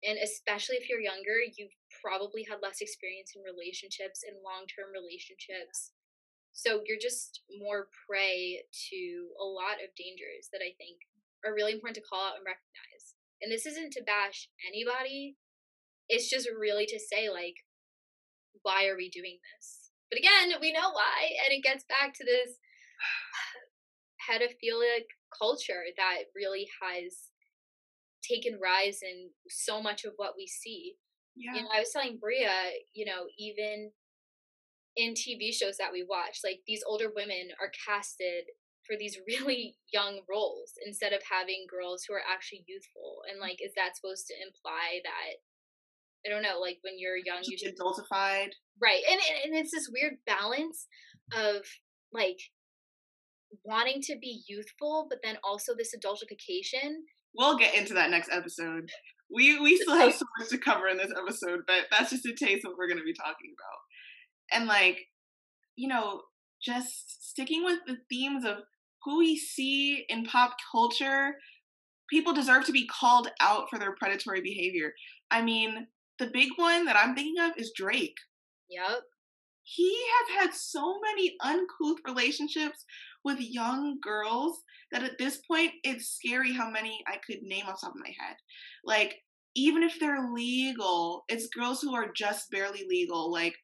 And 0.02 0.18
especially 0.18 0.82
if 0.82 0.90
you're 0.90 1.04
younger, 1.04 1.46
you've 1.46 1.78
probably 2.02 2.42
had 2.50 2.62
less 2.62 2.82
experience 2.82 3.38
in 3.38 3.46
relationships 3.46 4.26
and 4.26 4.42
long-term 4.42 4.90
relationships 4.90 5.94
so 6.54 6.82
you're 6.86 7.00
just 7.00 7.42
more 7.60 7.88
prey 8.08 8.64
to 8.92 9.02
a 9.40 9.46
lot 9.46 9.80
of 9.80 9.96
dangers 9.96 10.52
that 10.52 10.60
I 10.60 10.76
think 10.76 11.00
are 11.46 11.56
really 11.56 11.74
important 11.74 11.96
to 11.96 12.08
call 12.08 12.22
out 12.22 12.38
and 12.38 12.46
recognize. 12.46 13.16
And 13.42 13.52
this 13.52 13.66
isn't 13.66 13.94
to 13.94 14.04
bash 14.04 14.50
anybody, 14.68 15.38
it's 16.10 16.30
just 16.30 16.50
really 16.52 16.86
to 16.88 17.00
say, 17.00 17.30
like, 17.30 17.56
why 18.62 18.88
are 18.88 18.98
we 18.98 19.10
doing 19.10 19.40
this? 19.42 19.92
But 20.12 20.20
again, 20.20 20.60
we 20.60 20.74
know 20.74 20.92
why, 20.92 21.32
and 21.48 21.56
it 21.56 21.64
gets 21.64 21.86
back 21.88 22.14
to 22.16 22.26
this 22.26 22.60
pedophilic 24.30 25.08
culture 25.32 25.88
that 25.98 26.30
really 26.36 26.68
has 26.84 27.32
taken 28.24 28.60
rise 28.62 29.00
in 29.02 29.30
so 29.50 29.82
much 29.82 30.06
of 30.06 30.14
what 30.18 30.34
we 30.38 30.48
see. 30.48 30.96
Yeah. 31.36 31.56
You 31.56 31.64
know, 31.64 31.70
I 31.74 31.80
was 31.80 31.92
telling 31.92 32.18
Bria, 32.20 32.52
you 32.94 33.06
know, 33.06 33.28
even 33.38 33.92
in 34.96 35.14
TV 35.14 35.54
shows 35.54 35.78
that 35.78 35.94
we 35.94 36.06
watch, 36.08 36.40
like 36.44 36.60
these 36.68 36.84
older 36.86 37.08
women 37.14 37.50
are 37.60 37.72
casted 37.88 38.52
for 38.86 38.98
these 38.98 39.18
really 39.28 39.76
young 39.94 40.22
roles 40.30 40.74
instead 40.86 41.14
of 41.14 41.22
having 41.30 41.66
girls 41.70 42.04
who 42.04 42.14
are 42.14 42.26
actually 42.28 42.66
youthful. 42.68 43.24
And 43.30 43.40
mm. 43.40 43.42
like, 43.42 43.60
is 43.64 43.74
that 43.76 43.96
supposed 43.96 44.28
to 44.28 44.36
imply 44.36 45.00
that 45.04 45.40
I 46.26 46.30
don't 46.30 46.44
know, 46.44 46.60
like 46.60 46.78
when 46.84 47.00
you're 47.00 47.18
young, 47.18 47.40
you 47.44 47.58
should 47.58 47.76
adultified, 47.76 48.52
right? 48.80 49.02
And 49.10 49.20
and 49.46 49.56
it's 49.56 49.72
this 49.72 49.90
weird 49.92 50.18
balance 50.26 50.88
of 51.34 51.66
like 52.14 52.40
wanting 53.64 54.02
to 54.04 54.18
be 54.22 54.44
youthful, 54.48 55.08
but 55.10 55.20
then 55.24 55.38
also 55.44 55.74
this 55.76 55.96
adultification. 55.96 57.04
We'll 57.36 57.58
get 57.58 57.76
into 57.76 57.94
that 57.96 58.10
next 58.10 58.30
episode. 58.32 58.90
We 59.34 59.60
we 59.60 59.78
still 59.78 59.96
have 59.96 60.14
so 60.14 60.26
much 60.40 60.50
to 60.50 60.58
cover 60.58 60.88
in 60.88 60.98
this 60.98 61.14
episode, 61.18 61.62
but 61.66 61.86
that's 61.92 62.12
just 62.12 62.26
a 62.26 62.34
taste 62.34 62.66
of 62.66 62.72
what 62.72 62.78
we're 62.78 62.88
going 62.88 63.00
to 63.00 63.06
be 63.06 63.14
talking 63.14 63.54
about. 63.54 64.60
And 64.60 64.68
like, 64.68 65.00
you 65.76 65.88
know, 65.88 66.22
just 66.62 67.30
sticking 67.30 67.64
with 67.64 67.80
the 67.88 67.98
themes 68.10 68.46
of 68.46 68.58
who 69.04 69.20
we 69.20 69.38
see 69.38 70.06
in 70.10 70.26
pop 70.26 70.56
culture, 70.72 71.36
people 72.10 72.34
deserve 72.34 72.66
to 72.66 72.72
be 72.72 72.88
called 72.88 73.30
out 73.40 73.70
for 73.70 73.80
their 73.80 73.96
predatory 73.96 74.42
behavior. 74.42 74.94
I 75.32 75.42
mean, 75.42 75.88
the 76.20 76.30
big 76.32 76.50
one 76.58 76.86
that 76.86 76.98
I'm 76.98 77.16
thinking 77.16 77.42
of 77.42 77.58
is 77.58 77.72
Drake. 77.76 78.18
Yep. 78.70 79.02
He 79.74 79.96
has 79.96 80.40
had 80.40 80.54
so 80.54 81.00
many 81.00 81.38
uncouth 81.42 82.00
relationships 82.06 82.84
with 83.24 83.40
young 83.40 84.00
girls 84.02 84.62
that 84.92 85.04
at 85.04 85.18
this 85.18 85.38
point 85.48 85.72
it's 85.84 86.10
scary 86.10 86.52
how 86.52 86.70
many 86.70 87.02
I 87.08 87.18
could 87.26 87.42
name 87.42 87.66
off 87.68 87.80
top 87.80 87.92
of 87.92 88.02
my 88.02 88.14
head. 88.20 88.36
Like, 88.84 89.16
even 89.56 89.84
if 89.84 89.98
they're 89.98 90.30
legal, 90.34 91.24
it's 91.30 91.48
girls 91.48 91.82
who 91.82 91.96
are 91.96 92.12
just 92.14 92.52
barely 92.52 92.86
legal. 92.90 93.32
Like, 93.32 93.56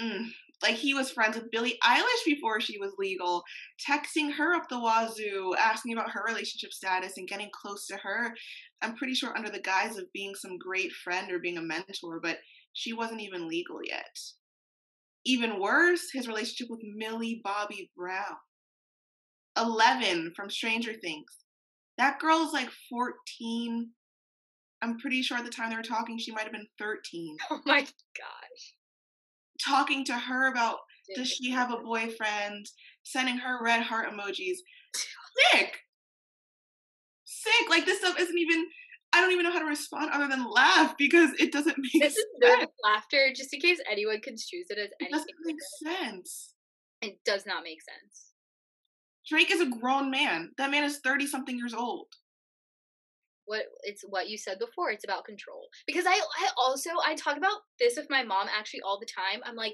mm, 0.00 0.26
like 0.60 0.74
he 0.74 0.92
was 0.92 1.10
friends 1.12 1.36
with 1.36 1.52
Billie 1.52 1.78
Eilish 1.84 2.24
before 2.26 2.60
she 2.60 2.78
was 2.78 2.94
legal, 2.98 3.44
texting 3.88 4.32
her 4.32 4.56
up 4.56 4.68
the 4.68 4.80
wazoo, 4.80 5.54
asking 5.56 5.92
about 5.92 6.10
her 6.10 6.24
relationship 6.26 6.72
status 6.72 7.16
and 7.16 7.28
getting 7.28 7.50
close 7.52 7.86
to 7.86 7.96
her. 7.96 8.34
I'm 8.82 8.96
pretty 8.96 9.14
sure 9.14 9.36
under 9.36 9.50
the 9.50 9.60
guise 9.60 9.98
of 9.98 10.12
being 10.12 10.34
some 10.34 10.58
great 10.58 10.90
friend 10.92 11.30
or 11.30 11.38
being 11.38 11.58
a 11.58 11.62
mentor, 11.62 12.18
but 12.20 12.38
she 12.72 12.92
wasn't 12.92 13.20
even 13.20 13.46
legal 13.46 13.78
yet. 13.84 14.18
Even 15.28 15.60
worse, 15.60 16.10
his 16.12 16.26
relationship 16.26 16.70
with 16.70 16.80
Millie 16.82 17.40
Bobby 17.44 17.90
Brown. 17.96 18.36
11 19.56 20.32
from 20.34 20.50
Stranger 20.50 20.94
Things. 20.94 21.30
That 21.98 22.18
girl 22.18 22.46
is 22.46 22.52
like 22.52 22.70
14. 22.88 23.90
I'm 24.80 24.98
pretty 24.98 25.22
sure 25.22 25.36
at 25.36 25.44
the 25.44 25.50
time 25.50 25.70
they 25.70 25.76
were 25.76 25.82
talking, 25.82 26.18
she 26.18 26.32
might 26.32 26.44
have 26.44 26.52
been 26.52 26.68
13. 26.78 27.36
Oh 27.50 27.60
my 27.64 27.80
gosh 27.80 28.74
talking 29.64 30.04
to 30.04 30.14
her 30.14 30.50
about 30.50 30.78
does 31.16 31.28
she 31.28 31.50
have 31.50 31.72
a 31.72 31.78
boyfriend, 31.78 32.66
sending 33.02 33.38
her 33.38 33.62
red 33.62 33.82
heart 33.82 34.10
emojis. 34.10 34.56
Sick. 35.52 35.78
Sick. 37.24 37.70
Like 37.70 37.86
this 37.86 37.98
stuff 37.98 38.20
isn't 38.20 38.38
even 38.38 38.66
I 39.12 39.20
don't 39.20 39.32
even 39.32 39.44
know 39.44 39.52
how 39.52 39.60
to 39.60 39.64
respond 39.64 40.10
other 40.12 40.28
than 40.28 40.50
laugh 40.50 40.94
because 40.98 41.30
it 41.38 41.52
doesn't 41.52 41.76
make 41.78 42.02
this 42.02 42.14
sense. 42.14 42.16
is 42.16 42.26
nervous 42.40 42.66
laughter, 42.82 43.32
just 43.34 43.52
in 43.54 43.60
case 43.60 43.80
anyone 43.90 44.20
construes 44.20 44.66
it 44.70 44.78
as 44.78 44.90
anything. 45.00 45.08
It 45.08 45.12
doesn't 45.12 45.36
make 45.44 45.96
sense. 45.98 46.54
It 47.00 47.18
does 47.24 47.46
not 47.46 47.62
make 47.62 47.80
sense. 47.82 48.32
Drake 49.28 49.50
is 49.50 49.60
a 49.60 49.66
grown 49.66 50.10
man. 50.10 50.50
That 50.58 50.70
man 50.70 50.84
is 50.84 50.98
30 50.98 51.26
something 51.26 51.56
years 51.56 51.74
old 51.74 52.06
what 53.48 53.64
it's 53.82 54.02
what 54.02 54.28
you 54.28 54.36
said 54.36 54.58
before 54.58 54.90
it's 54.90 55.04
about 55.04 55.24
control 55.24 55.68
because 55.86 56.04
i 56.06 56.12
i 56.12 56.48
also 56.58 56.90
i 57.06 57.14
talk 57.14 57.36
about 57.36 57.60
this 57.80 57.96
with 57.96 58.06
my 58.10 58.22
mom 58.22 58.46
actually 58.56 58.80
all 58.82 59.00
the 59.00 59.06
time 59.06 59.40
i'm 59.44 59.56
like 59.56 59.72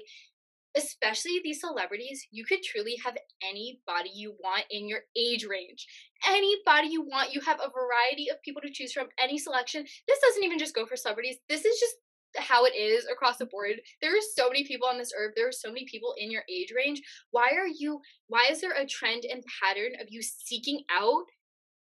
especially 0.77 1.39
these 1.43 1.59
celebrities 1.59 2.27
you 2.31 2.43
could 2.45 2.61
truly 2.63 2.97
have 3.03 3.15
anybody 3.43 4.09
you 4.13 4.35
want 4.43 4.63
in 4.69 4.87
your 4.87 5.01
age 5.17 5.45
range 5.45 5.87
anybody 6.27 6.87
you 6.87 7.01
want 7.01 7.33
you 7.33 7.41
have 7.41 7.59
a 7.59 7.71
variety 7.71 8.29
of 8.29 8.41
people 8.43 8.61
to 8.61 8.71
choose 8.71 8.93
from 8.93 9.07
any 9.21 9.37
selection 9.37 9.83
this 10.07 10.19
doesn't 10.19 10.43
even 10.43 10.59
just 10.59 10.75
go 10.75 10.85
for 10.85 10.95
celebrities 10.95 11.37
this 11.49 11.65
is 11.65 11.79
just 11.79 11.95
how 12.37 12.65
it 12.65 12.75
is 12.75 13.05
across 13.09 13.37
the 13.37 13.45
board. 13.45 13.75
There 14.01 14.11
are 14.11 14.21
so 14.35 14.49
many 14.49 14.65
people 14.65 14.89
on 14.89 14.97
this 14.97 15.13
earth. 15.17 15.35
There 15.37 15.47
are 15.47 15.53
so 15.53 15.69
many 15.69 15.85
people 15.85 16.13
in 16.17 16.29
your 16.29 16.43
age 16.51 16.73
range. 16.75 17.01
Why 17.31 17.51
are 17.55 17.65
you 17.65 18.01
why 18.27 18.49
is 18.51 18.59
there 18.59 18.73
a 18.73 18.85
trend 18.85 19.23
and 19.23 19.41
pattern 19.63 19.93
of 20.01 20.07
you 20.09 20.21
seeking 20.21 20.81
out 20.91 21.23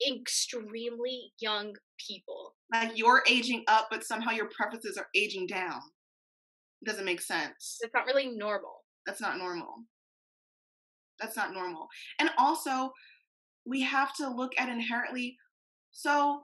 extremely 0.07 1.31
young 1.39 1.75
people. 1.97 2.55
Like 2.71 2.97
you're 2.97 3.23
aging 3.27 3.63
up, 3.67 3.87
but 3.91 4.03
somehow 4.03 4.31
your 4.31 4.49
preferences 4.49 4.97
are 4.97 5.07
aging 5.15 5.47
down. 5.47 5.81
Doesn't 6.85 7.05
make 7.05 7.21
sense. 7.21 7.79
It's 7.81 7.93
not 7.93 8.05
really 8.05 8.27
normal. 8.35 8.83
That's 9.05 9.21
not 9.21 9.37
normal. 9.37 9.73
That's 11.19 11.37
not 11.37 11.53
normal. 11.53 11.87
And 12.19 12.29
also, 12.37 12.91
we 13.65 13.81
have 13.81 14.13
to 14.15 14.29
look 14.29 14.51
at 14.57 14.69
inherently. 14.69 15.37
So, 15.91 16.41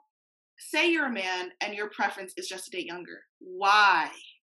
say 0.58 0.91
you're 0.91 1.08
a 1.08 1.12
man 1.12 1.50
and 1.62 1.74
your 1.74 1.89
preference 1.89 2.34
is 2.38 2.48
just 2.48 2.65
to 2.65 2.72
date 2.72 2.86
younger. 2.86 3.22
Why? 3.39 4.10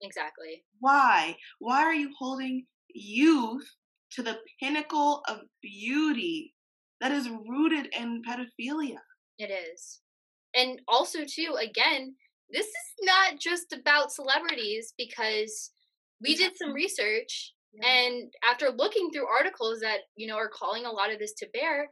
Exactly. 0.03 0.63
Why? 0.81 1.37
Why 1.59 1.83
are 1.83 1.95
you 1.95 2.11
holding 2.19 2.67
youth 2.95 3.67
to 4.13 4.23
the 4.23 4.39
pinnacle 4.61 5.23
of 5.29 5.41
beauty 5.63 6.53
that 7.01 7.13
is 7.13 7.29
rooted 7.29 7.89
in 7.99 8.23
pedophilia. 8.23 8.99
It 9.39 9.51
is. 9.51 10.01
And 10.55 10.81
also, 10.87 11.21
too, 11.27 11.57
again, 11.61 12.15
this 12.53 12.67
is 12.67 12.95
not 13.03 13.41
just 13.41 13.73
about 13.73 14.13
celebrities 14.13 14.93
because 14.97 15.71
we 16.21 16.37
did 16.37 16.53
some 16.57 16.73
research 16.73 17.55
yeah. 17.73 17.89
and 17.89 18.33
after 18.49 18.71
looking 18.71 19.11
through 19.11 19.27
articles 19.27 19.81
that, 19.81 20.01
you 20.17 20.27
know, 20.27 20.37
are 20.37 20.51
calling 20.51 20.85
a 20.85 20.91
lot 20.91 21.13
of 21.13 21.19
this 21.19 21.33
to 21.39 21.49
bear, 21.53 21.89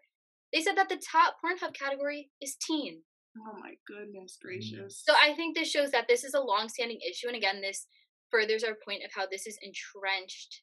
they 0.52 0.60
said 0.60 0.76
that 0.76 0.88
the 0.88 1.00
top 1.10 1.36
Pornhub 1.42 1.74
category 1.74 2.30
is 2.40 2.56
teen. 2.56 3.02
Oh 3.38 3.58
my 3.60 3.74
goodness 3.86 4.36
mm. 4.38 4.46
gracious. 4.46 5.02
So 5.04 5.14
I 5.14 5.34
think 5.34 5.56
this 5.56 5.70
shows 5.70 5.90
that 5.92 6.06
this 6.08 6.24
is 6.24 6.34
a 6.34 6.40
long-standing 6.40 6.98
issue 7.08 7.28
and 7.28 7.36
again 7.36 7.60
this 7.60 7.86
furthers 8.30 8.64
our 8.64 8.76
point 8.84 9.02
of 9.04 9.10
how 9.14 9.26
this 9.30 9.46
is 9.46 9.58
entrenched 9.62 10.62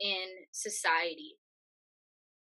in 0.00 0.26
society. 0.52 1.36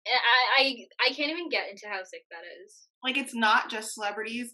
Eh, 0.05 0.11
I, 0.11 0.61
I 0.61 1.07
I 1.07 1.13
can't 1.13 1.31
even 1.31 1.49
get 1.49 1.69
into 1.69 1.87
how 1.87 2.03
sick 2.03 2.23
that 2.29 2.43
is. 2.65 2.87
Like 3.03 3.17
it's 3.17 3.35
not 3.35 3.69
just 3.69 3.93
celebrities. 3.93 4.53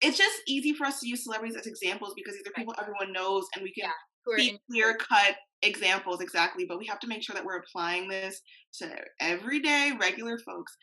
It's 0.00 0.18
just 0.18 0.42
easy 0.46 0.74
for 0.74 0.86
us 0.86 1.00
to 1.00 1.08
use 1.08 1.24
celebrities 1.24 1.56
as 1.56 1.66
examples 1.66 2.12
because 2.14 2.34
these 2.34 2.46
are 2.46 2.52
people 2.56 2.74
everyone 2.78 3.12
knows 3.12 3.46
and 3.54 3.62
we 3.62 3.72
can 3.72 3.88
yeah, 3.88 4.36
see 4.36 4.58
clear 4.70 4.96
cut 4.96 5.36
examples 5.62 6.20
exactly, 6.20 6.66
but 6.68 6.78
we 6.78 6.86
have 6.86 7.00
to 7.00 7.06
make 7.06 7.22
sure 7.22 7.34
that 7.34 7.44
we're 7.44 7.58
applying 7.58 8.08
this 8.08 8.40
to 8.80 8.90
everyday 9.20 9.92
regular 9.98 10.38
folks. 10.38 10.76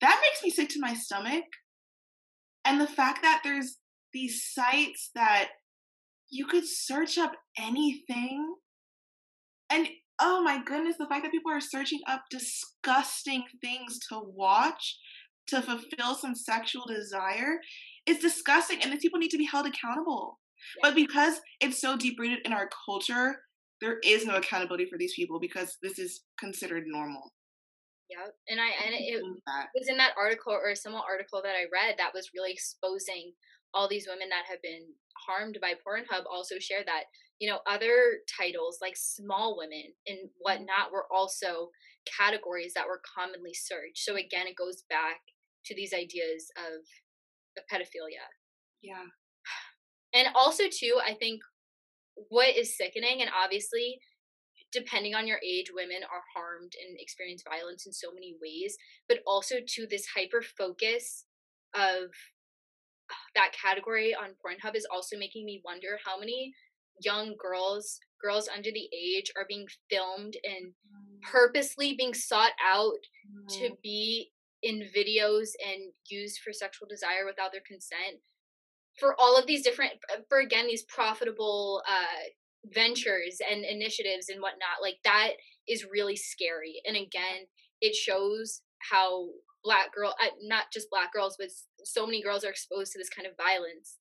That 0.00 0.20
makes 0.22 0.42
me 0.42 0.50
sick 0.50 0.70
to 0.70 0.80
my 0.80 0.94
stomach. 0.94 1.44
And 2.64 2.80
the 2.80 2.86
fact 2.86 3.22
that 3.22 3.40
there's 3.44 3.76
these 4.12 4.50
sites 4.52 5.10
that 5.14 5.48
you 6.30 6.46
could 6.46 6.64
search 6.66 7.18
up 7.18 7.32
anything 7.58 8.54
and 9.70 9.88
oh 10.20 10.42
my 10.42 10.62
goodness, 10.64 10.96
the 10.98 11.06
fact 11.06 11.22
that 11.22 11.30
people 11.32 11.52
are 11.52 11.60
searching 11.60 12.00
up 12.08 12.22
disgusting 12.30 13.44
things 13.62 13.98
to 14.08 14.20
watch 14.24 14.98
to 15.48 15.62
fulfill 15.62 16.14
some 16.14 16.34
sexual 16.34 16.84
desire 16.86 17.58
is 18.08 18.18
disgusting. 18.18 18.82
And 18.82 18.92
these 18.92 19.00
people 19.00 19.18
need 19.18 19.30
to 19.30 19.38
be 19.38 19.44
held 19.44 19.66
accountable. 19.66 20.38
But 20.82 20.94
because 20.94 21.40
it's 21.60 21.80
so 21.80 21.96
deep 21.96 22.18
rooted 22.18 22.40
in 22.44 22.52
our 22.52 22.68
culture, 22.86 23.36
there 23.80 23.98
is 24.04 24.26
no 24.26 24.36
accountability 24.36 24.86
for 24.86 24.98
these 24.98 25.14
people 25.14 25.38
because 25.38 25.76
this 25.82 25.98
is 25.98 26.22
considered 26.38 26.84
normal. 26.86 27.32
Yeah, 28.10 28.26
and 28.48 28.58
I 28.58 28.68
and 28.86 28.94
it, 28.94 29.20
it 29.20 29.22
was 29.22 29.88
in 29.88 29.98
that 29.98 30.14
article 30.18 30.52
or 30.52 30.74
some 30.74 30.94
article 30.94 31.42
that 31.42 31.54
I 31.54 31.68
read 31.70 31.96
that 31.98 32.14
was 32.14 32.30
really 32.34 32.52
exposing 32.52 33.32
all 33.74 33.86
these 33.86 34.08
women 34.08 34.30
that 34.30 34.48
have 34.48 34.62
been 34.62 34.88
harmed 35.28 35.58
by 35.60 35.74
Pornhub. 35.74 36.24
Also 36.24 36.58
share 36.58 36.82
that 36.86 37.04
you 37.38 37.48
know 37.50 37.58
other 37.68 38.24
titles 38.26 38.78
like 38.80 38.96
small 38.96 39.58
women 39.58 39.92
and 40.06 40.18
mm-hmm. 40.18 40.40
whatnot 40.40 40.90
were 40.90 41.06
also 41.12 41.68
categories 42.08 42.72
that 42.74 42.86
were 42.86 43.02
commonly 43.04 43.52
searched 43.52 43.98
so 43.98 44.16
again 44.16 44.46
it 44.46 44.56
goes 44.56 44.84
back 44.88 45.20
to 45.68 45.74
these 45.74 45.92
ideas 45.92 46.50
of, 46.56 46.82
of 47.58 47.64
pedophilia 47.70 48.24
yeah 48.80 49.04
and 50.14 50.28
also 50.34 50.64
too 50.70 50.98
i 51.04 51.14
think 51.14 51.40
what 52.28 52.56
is 52.56 52.76
sickening 52.76 53.20
and 53.20 53.30
obviously 53.44 53.98
depending 54.72 55.14
on 55.14 55.26
your 55.26 55.38
age 55.44 55.70
women 55.74 56.02
are 56.12 56.22
harmed 56.34 56.72
and 56.86 56.98
experience 57.00 57.42
violence 57.48 57.86
in 57.86 57.92
so 57.92 58.12
many 58.12 58.34
ways 58.40 58.76
but 59.08 59.18
also 59.26 59.56
to 59.66 59.86
this 59.86 60.06
hyper 60.14 60.42
focus 60.42 61.24
of 61.74 62.10
that 63.34 63.52
category 63.52 64.14
on 64.14 64.30
pornhub 64.44 64.74
is 64.76 64.86
also 64.92 65.16
making 65.16 65.44
me 65.44 65.62
wonder 65.64 65.98
how 66.04 66.18
many 66.18 66.54
young 67.02 67.34
girls, 67.38 68.00
girls 68.20 68.48
under 68.48 68.70
the 68.70 68.88
age, 68.92 69.30
are 69.36 69.46
being 69.48 69.66
filmed 69.90 70.36
and 70.44 70.72
Mm. 70.72 71.22
purposely 71.22 71.94
being 71.94 72.14
sought 72.14 72.52
out 72.60 72.98
to 73.48 73.70
Mm. 73.70 73.82
be 73.82 74.32
in 74.62 74.82
videos 74.96 75.50
and 75.64 75.92
used 76.08 76.40
for 76.40 76.52
sexual 76.52 76.88
desire 76.88 77.24
without 77.26 77.52
their 77.52 77.62
consent 77.66 78.20
for 78.98 79.14
all 79.18 79.36
of 79.38 79.46
these 79.46 79.62
different 79.62 79.92
for 80.28 80.40
again 80.40 80.66
these 80.66 80.82
profitable 80.84 81.82
uh 81.88 82.28
ventures 82.74 83.38
and 83.48 83.64
initiatives 83.64 84.28
and 84.28 84.42
whatnot 84.42 84.82
like 84.82 84.98
that 85.04 85.30
is 85.68 85.86
really 85.90 86.16
scary. 86.16 86.82
And 86.86 86.96
again 86.96 87.46
it 87.80 87.94
shows 87.94 88.62
how 88.90 89.28
black 89.62 89.94
girl 89.94 90.14
uh, 90.22 90.30
not 90.42 90.64
just 90.72 90.90
black 90.90 91.12
girls 91.12 91.36
but 91.38 91.48
so 91.84 92.06
many 92.06 92.22
girls 92.22 92.44
are 92.44 92.50
exposed 92.50 92.92
to 92.92 92.98
this 92.98 93.10
kind 93.10 93.26
of 93.26 93.34
violence 93.36 93.96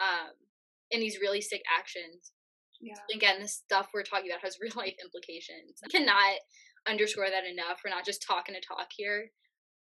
um 0.00 0.32
and 0.92 1.02
these 1.02 1.18
really 1.20 1.40
sick 1.40 1.62
actions. 1.78 2.32
Yeah. 2.80 2.94
again 3.14 3.40
the 3.40 3.48
stuff 3.48 3.88
we're 3.94 4.02
talking 4.02 4.30
about 4.30 4.42
has 4.42 4.58
real 4.60 4.72
life 4.76 4.96
implications. 5.02 5.80
I 5.84 5.88
cannot 5.88 6.38
underscore 6.86 7.30
that 7.30 7.46
enough. 7.46 7.80
We're 7.84 7.94
not 7.94 8.04
just 8.04 8.26
talking 8.26 8.54
to 8.54 8.60
talk 8.60 8.88
here 8.94 9.30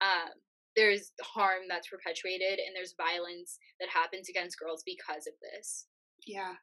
um 0.01 0.31
there's 0.75 1.11
harm 1.21 1.63
that's 1.67 1.89
perpetuated 1.89 2.59
and 2.59 2.75
there's 2.75 2.95
violence 2.95 3.57
that 3.79 3.89
happens 3.89 4.29
against 4.29 4.59
girls 4.59 4.83
because 4.85 5.27
of 5.27 5.33
this 5.41 5.85
Yeah. 6.25 6.53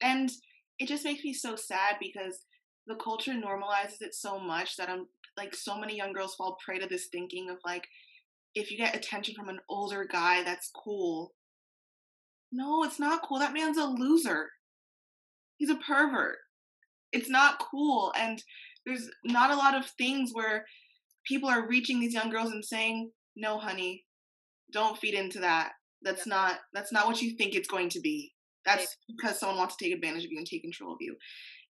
And 0.00 0.30
it 0.78 0.88
just 0.88 1.04
makes 1.04 1.22
me 1.22 1.32
so 1.32 1.54
sad 1.54 1.96
because 2.00 2.44
the 2.86 2.96
culture 2.96 3.32
normalizes 3.32 4.00
it 4.00 4.14
so 4.14 4.40
much 4.40 4.76
that 4.76 4.88
I'm 4.88 5.06
like 5.36 5.54
so 5.54 5.78
many 5.78 5.96
young 5.96 6.12
girls 6.12 6.34
fall 6.34 6.58
prey 6.64 6.78
to 6.78 6.86
this 6.86 7.06
thinking 7.06 7.48
of 7.48 7.58
like 7.64 7.86
if 8.54 8.70
you 8.70 8.76
get 8.76 8.96
attention 8.96 9.34
from 9.34 9.48
an 9.48 9.60
older 9.68 10.04
guy 10.10 10.42
that's 10.42 10.70
cool. 10.74 11.32
No, 12.50 12.84
it's 12.84 12.98
not 12.98 13.22
cool. 13.26 13.38
That 13.38 13.54
man's 13.54 13.78
a 13.78 13.86
loser. 13.86 14.50
He's 15.56 15.70
a 15.70 15.76
pervert. 15.76 16.38
It's 17.12 17.30
not 17.30 17.60
cool 17.60 18.12
and 18.16 18.42
there's 18.84 19.08
not 19.24 19.50
a 19.50 19.56
lot 19.56 19.76
of 19.76 19.86
things 19.86 20.30
where 20.32 20.66
people 21.26 21.48
are 21.48 21.66
reaching 21.66 22.00
these 22.00 22.14
young 22.14 22.30
girls 22.30 22.50
and 22.50 22.64
saying, 22.64 23.12
"No, 23.36 23.58
honey, 23.58 24.04
don't 24.72 24.98
feed 24.98 25.14
into 25.14 25.40
that. 25.40 25.72
That's 26.02 26.26
not 26.26 26.60
that's 26.72 26.92
not 26.92 27.06
what 27.06 27.22
you 27.22 27.36
think 27.36 27.54
it's 27.54 27.68
going 27.68 27.88
to 27.90 28.00
be." 28.00 28.32
That's 28.64 28.96
because 29.08 29.38
someone 29.38 29.58
wants 29.58 29.76
to 29.76 29.84
take 29.84 29.94
advantage 29.94 30.24
of 30.24 30.30
you 30.30 30.38
and 30.38 30.46
take 30.46 30.62
control 30.62 30.92
of 30.92 30.98
you. 31.00 31.16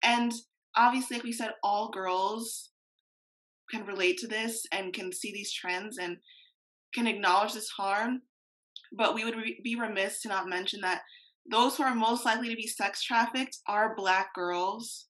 And 0.03 0.33
obviously, 0.75 1.17
like 1.17 1.23
we 1.23 1.31
said, 1.31 1.53
all 1.63 1.89
girls 1.89 2.71
can 3.69 3.85
relate 3.85 4.17
to 4.19 4.27
this 4.27 4.65
and 4.71 4.93
can 4.93 5.13
see 5.13 5.31
these 5.31 5.53
trends 5.53 5.97
and 5.97 6.17
can 6.93 7.07
acknowledge 7.07 7.53
this 7.53 7.69
harm. 7.69 8.21
But 8.91 9.15
we 9.15 9.23
would 9.23 9.35
re- 9.35 9.61
be 9.63 9.75
remiss 9.75 10.21
to 10.21 10.27
not 10.27 10.49
mention 10.49 10.81
that 10.81 11.01
those 11.49 11.77
who 11.77 11.83
are 11.83 11.95
most 11.95 12.25
likely 12.25 12.49
to 12.49 12.55
be 12.55 12.67
sex 12.67 13.01
trafficked 13.03 13.57
are 13.67 13.95
black 13.95 14.33
girls. 14.33 15.07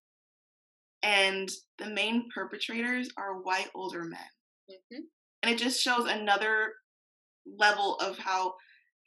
And 1.04 1.50
the 1.80 1.90
main 1.90 2.28
perpetrators 2.34 3.10
are 3.18 3.42
white 3.42 3.70
older 3.74 4.04
men. 4.04 4.20
hmm 4.70 5.02
And 5.42 5.52
it 5.54 5.58
just 5.58 5.82
shows 5.82 6.06
another 6.08 6.74
level 7.46 7.96
of 7.96 8.18
how, 8.20 8.54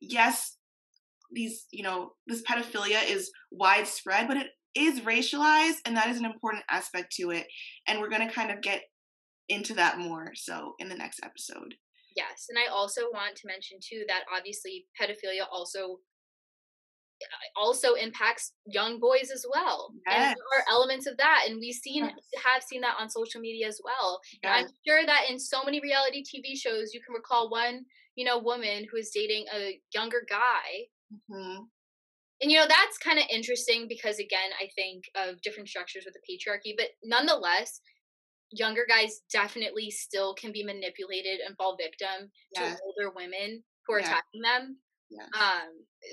yes, 0.00 0.56
these, 1.30 1.66
you 1.70 1.82
know, 1.82 2.12
this 2.26 2.42
pedophilia 2.42 3.08
is 3.08 3.30
widespread, 3.52 4.26
but 4.28 4.36
it 4.36 4.48
is 4.74 5.00
racialized, 5.00 5.78
and 5.86 5.96
that 5.96 6.08
is 6.08 6.18
an 6.18 6.24
important 6.24 6.64
aspect 6.68 7.14
to 7.16 7.30
it. 7.30 7.46
And 7.86 8.00
we're 8.00 8.10
going 8.10 8.26
to 8.26 8.34
kind 8.34 8.50
of 8.50 8.60
get 8.60 8.82
into 9.48 9.74
that 9.74 9.98
more 9.98 10.32
so 10.34 10.74
in 10.78 10.88
the 10.88 10.94
next 10.96 11.20
episode. 11.22 11.74
yes 12.16 12.46
and 12.48 12.58
i 12.58 12.66
also 12.72 13.02
want 13.12 13.36
to 13.36 13.46
mention 13.46 13.76
too 13.78 14.04
that 14.08 14.22
obviously 14.34 14.86
pedophilia 14.98 15.44
also 15.52 15.98
also 17.56 17.94
impacts 17.94 18.52
young 18.66 18.98
boys 19.00 19.30
as 19.30 19.44
well 19.52 19.94
and 20.10 20.34
there 20.34 20.58
are 20.60 20.64
elements 20.70 21.06
of 21.06 21.16
that 21.16 21.44
and 21.48 21.58
we've 21.58 21.74
seen 21.74 22.10
Yes. 22.10 22.44
have 22.44 22.62
seen 22.62 22.80
that 22.80 22.96
on 22.98 23.08
social 23.08 23.40
media 23.40 23.66
as 23.66 23.80
well 23.84 24.20
And 24.44 24.52
Yes. 24.52 24.66
I'm 24.66 24.72
sure 24.86 25.04
that 25.06 25.30
in 25.30 25.38
so 25.38 25.64
many 25.64 25.80
reality 25.80 26.22
TV 26.22 26.56
shows, 26.56 26.92
you 26.94 27.00
can 27.04 27.14
recall 27.14 27.50
one, 27.50 27.84
you 28.16 28.24
know, 28.24 28.38
woman 28.38 28.87
who 28.90 28.96
is 28.96 29.10
dating 29.10 29.46
a 29.52 29.80
younger 29.94 30.24
guy. 30.28 30.88
Mhm. 31.10 31.70
And, 32.40 32.50
you 32.50 32.58
know, 32.58 32.66
that's 32.66 32.98
kind 32.98 33.18
of 33.18 33.24
interesting 33.30 33.87
because, 33.88 34.18
again, 34.18 34.50
I 34.60 34.68
think 34.74 35.04
of 35.14 35.40
different 35.40 35.68
structures 35.68 36.04
with 36.04 36.14
the 36.14 36.20
patriarchy, 36.28 36.74
but 36.76 36.90
nonetheless, 37.02 37.80
younger 38.50 38.87
guys 38.88 39.22
definitely 39.32 39.90
still 39.90 40.34
can 40.34 40.52
be 40.52 40.64
manipulated 40.64 41.40
and 41.40 41.56
fall 41.56 41.76
victim 41.76 42.32
Yes. 42.50 42.78
to 42.78 42.78
older 42.84 43.10
women 43.14 43.64
who 43.87 43.94
are 43.94 43.98
Yes. 43.98 44.00
attacking 44.00 44.42
them. 44.42 44.80
Yes. 45.10 45.28
Um, 45.38 45.70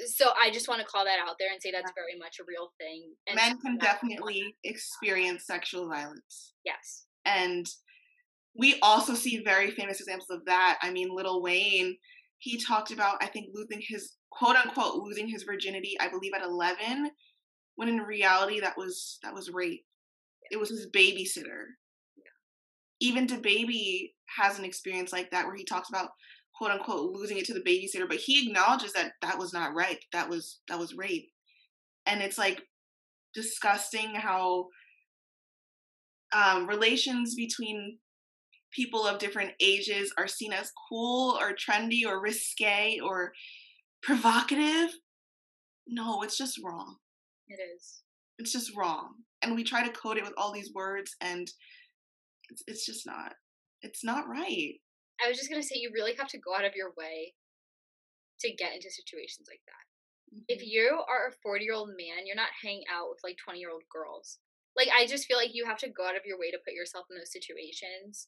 so 0.08 0.32
I 0.42 0.52
just 0.52 0.68
want 0.68 0.82
to 0.82 0.86
call 0.86 1.06
that 1.06 1.20
out 1.20 1.36
there 1.40 1.52
and 1.52 1.62
say 1.62 1.72
that's 1.72 1.92
very 1.96 2.18
much 2.20 2.38
a 2.40 2.44
real 2.48 2.72
thing. 2.80 3.14
And 3.28 3.36
Men 3.36 3.60
can 3.60 3.78
definitely 3.78 4.56
experience 4.64 5.46
sexual 5.46 5.88
violence. 5.90 6.54
Yes. 6.66 7.06
And 7.26 7.68
we 8.56 8.78
also 8.82 9.14
see 9.14 9.42
very 9.44 9.72
famous 9.72 10.00
examples 10.00 10.30
of 10.30 10.46
that. 10.46 10.78
I 10.82 10.92
mean, 10.92 11.10
Lil 11.14 11.42
Wayne, 11.42 11.98
he 12.40 12.60
talked 12.60 12.92
about, 12.92 13.18
I 13.22 13.28
think, 13.28 13.48
losing 13.54 13.82
his 13.82 14.18
quote 14.32 14.56
unquote 14.56 15.04
losing 15.04 15.28
his 15.28 15.44
virginity, 15.44 15.98
I 16.00 16.10
believe 16.10 16.34
at 16.34 16.44
11, 16.44 17.12
when 17.76 17.90
in 17.90 17.98
reality 17.98 18.60
that 18.62 18.78
was 18.78 19.20
that 19.24 19.34
was 19.34 19.50
rape. 19.50 19.84
It 20.50 20.60
was 20.60 20.70
his 20.70 20.88
babysitter. 20.90 21.66
Yeah. 22.18 22.32
Even 23.00 23.28
DaBaby 23.28 24.12
has 24.38 24.60
an 24.60 24.66
experience 24.66 25.14
like 25.14 25.32
that 25.32 25.46
where 25.46 25.56
he 25.56 25.64
talks 25.64 25.90
about 25.90 26.10
quote 26.62 26.74
unquote 26.74 27.12
losing 27.12 27.40
it 27.40 27.46
to 27.46 27.56
the 27.56 27.60
babysitter, 27.62 28.08
but 28.08 28.18
he 28.18 28.48
acknowledges 28.48 28.94
that 28.94 29.14
that 29.24 29.40
was 29.40 29.52
not 29.52 29.74
right. 29.74 29.98
That 30.14 30.30
was 30.30 30.60
that 30.70 30.78
was 30.78 30.94
rape. 30.94 31.28
And 32.06 32.22
it's 32.22 32.38
like 32.38 32.62
disgusting 33.34 34.14
how 34.14 34.68
um, 36.32 36.68
relations 36.68 37.34
between 37.34 37.98
people 38.72 39.08
of 39.08 39.18
different 39.18 39.54
ages 39.60 40.14
are 40.20 40.28
seen 40.28 40.54
as 40.54 40.72
cool 40.88 41.36
or 41.42 41.54
trendy 41.54 42.06
or 42.06 42.22
risque 42.22 43.00
or 43.04 43.34
provocative. 44.04 44.92
No, 45.88 46.22
it's 46.22 46.38
just 46.38 46.60
wrong. 46.64 46.98
It 47.48 47.60
is. 47.76 48.04
It's 48.38 48.52
just 48.52 48.78
wrong. 48.78 49.16
And 49.42 49.56
we 49.56 49.64
try 49.64 49.84
to 49.84 49.94
code 49.94 50.18
it 50.18 50.24
with 50.24 50.34
all 50.38 50.52
these 50.52 50.72
words, 50.76 51.16
and 51.22 51.50
it's, 52.52 52.62
it's 52.68 52.86
just 52.86 53.08
not. 53.08 53.34
It's 53.82 54.04
not 54.04 54.30
right. 54.30 54.76
I 55.24 55.30
was 55.30 55.38
just 55.38 55.50
gonna 55.50 55.64
say 55.64 55.76
you 55.78 55.92
really 55.94 56.16
have 56.16 56.30
to 56.30 56.40
go 56.40 56.56
out 56.56 56.66
of 56.66 56.76
your 56.76 56.94
way 56.98 57.34
to 58.42 58.54
get 58.54 58.74
into 58.74 58.90
situations 58.90 59.48
like 59.50 59.62
that. 59.66 59.86
If 60.48 60.60
mm-hmm. 60.60 60.70
you 60.70 61.04
are 61.08 61.30
a 61.30 61.38
40 61.44 61.64
year 61.64 61.74
old 61.74 61.90
man, 61.90 62.26
you're 62.26 62.36
not 62.36 62.58
hanging 62.62 62.84
out 62.92 63.10
with 63.10 63.20
like 63.24 63.38
20 63.44 63.60
year 63.60 63.72
old 63.72 63.84
girls. 63.92 64.40
Like, 64.76 64.88
I 64.96 65.06
just 65.06 65.26
feel 65.26 65.38
like 65.38 65.54
you 65.54 65.66
have 65.66 65.78
to 65.80 65.90
go 65.90 66.08
out 66.08 66.16
of 66.16 66.26
your 66.26 66.40
way 66.40 66.50
to 66.52 66.60
put 66.64 66.74
yourself 66.74 67.06
in 67.10 67.18
those 67.18 67.32
situations. 67.32 68.28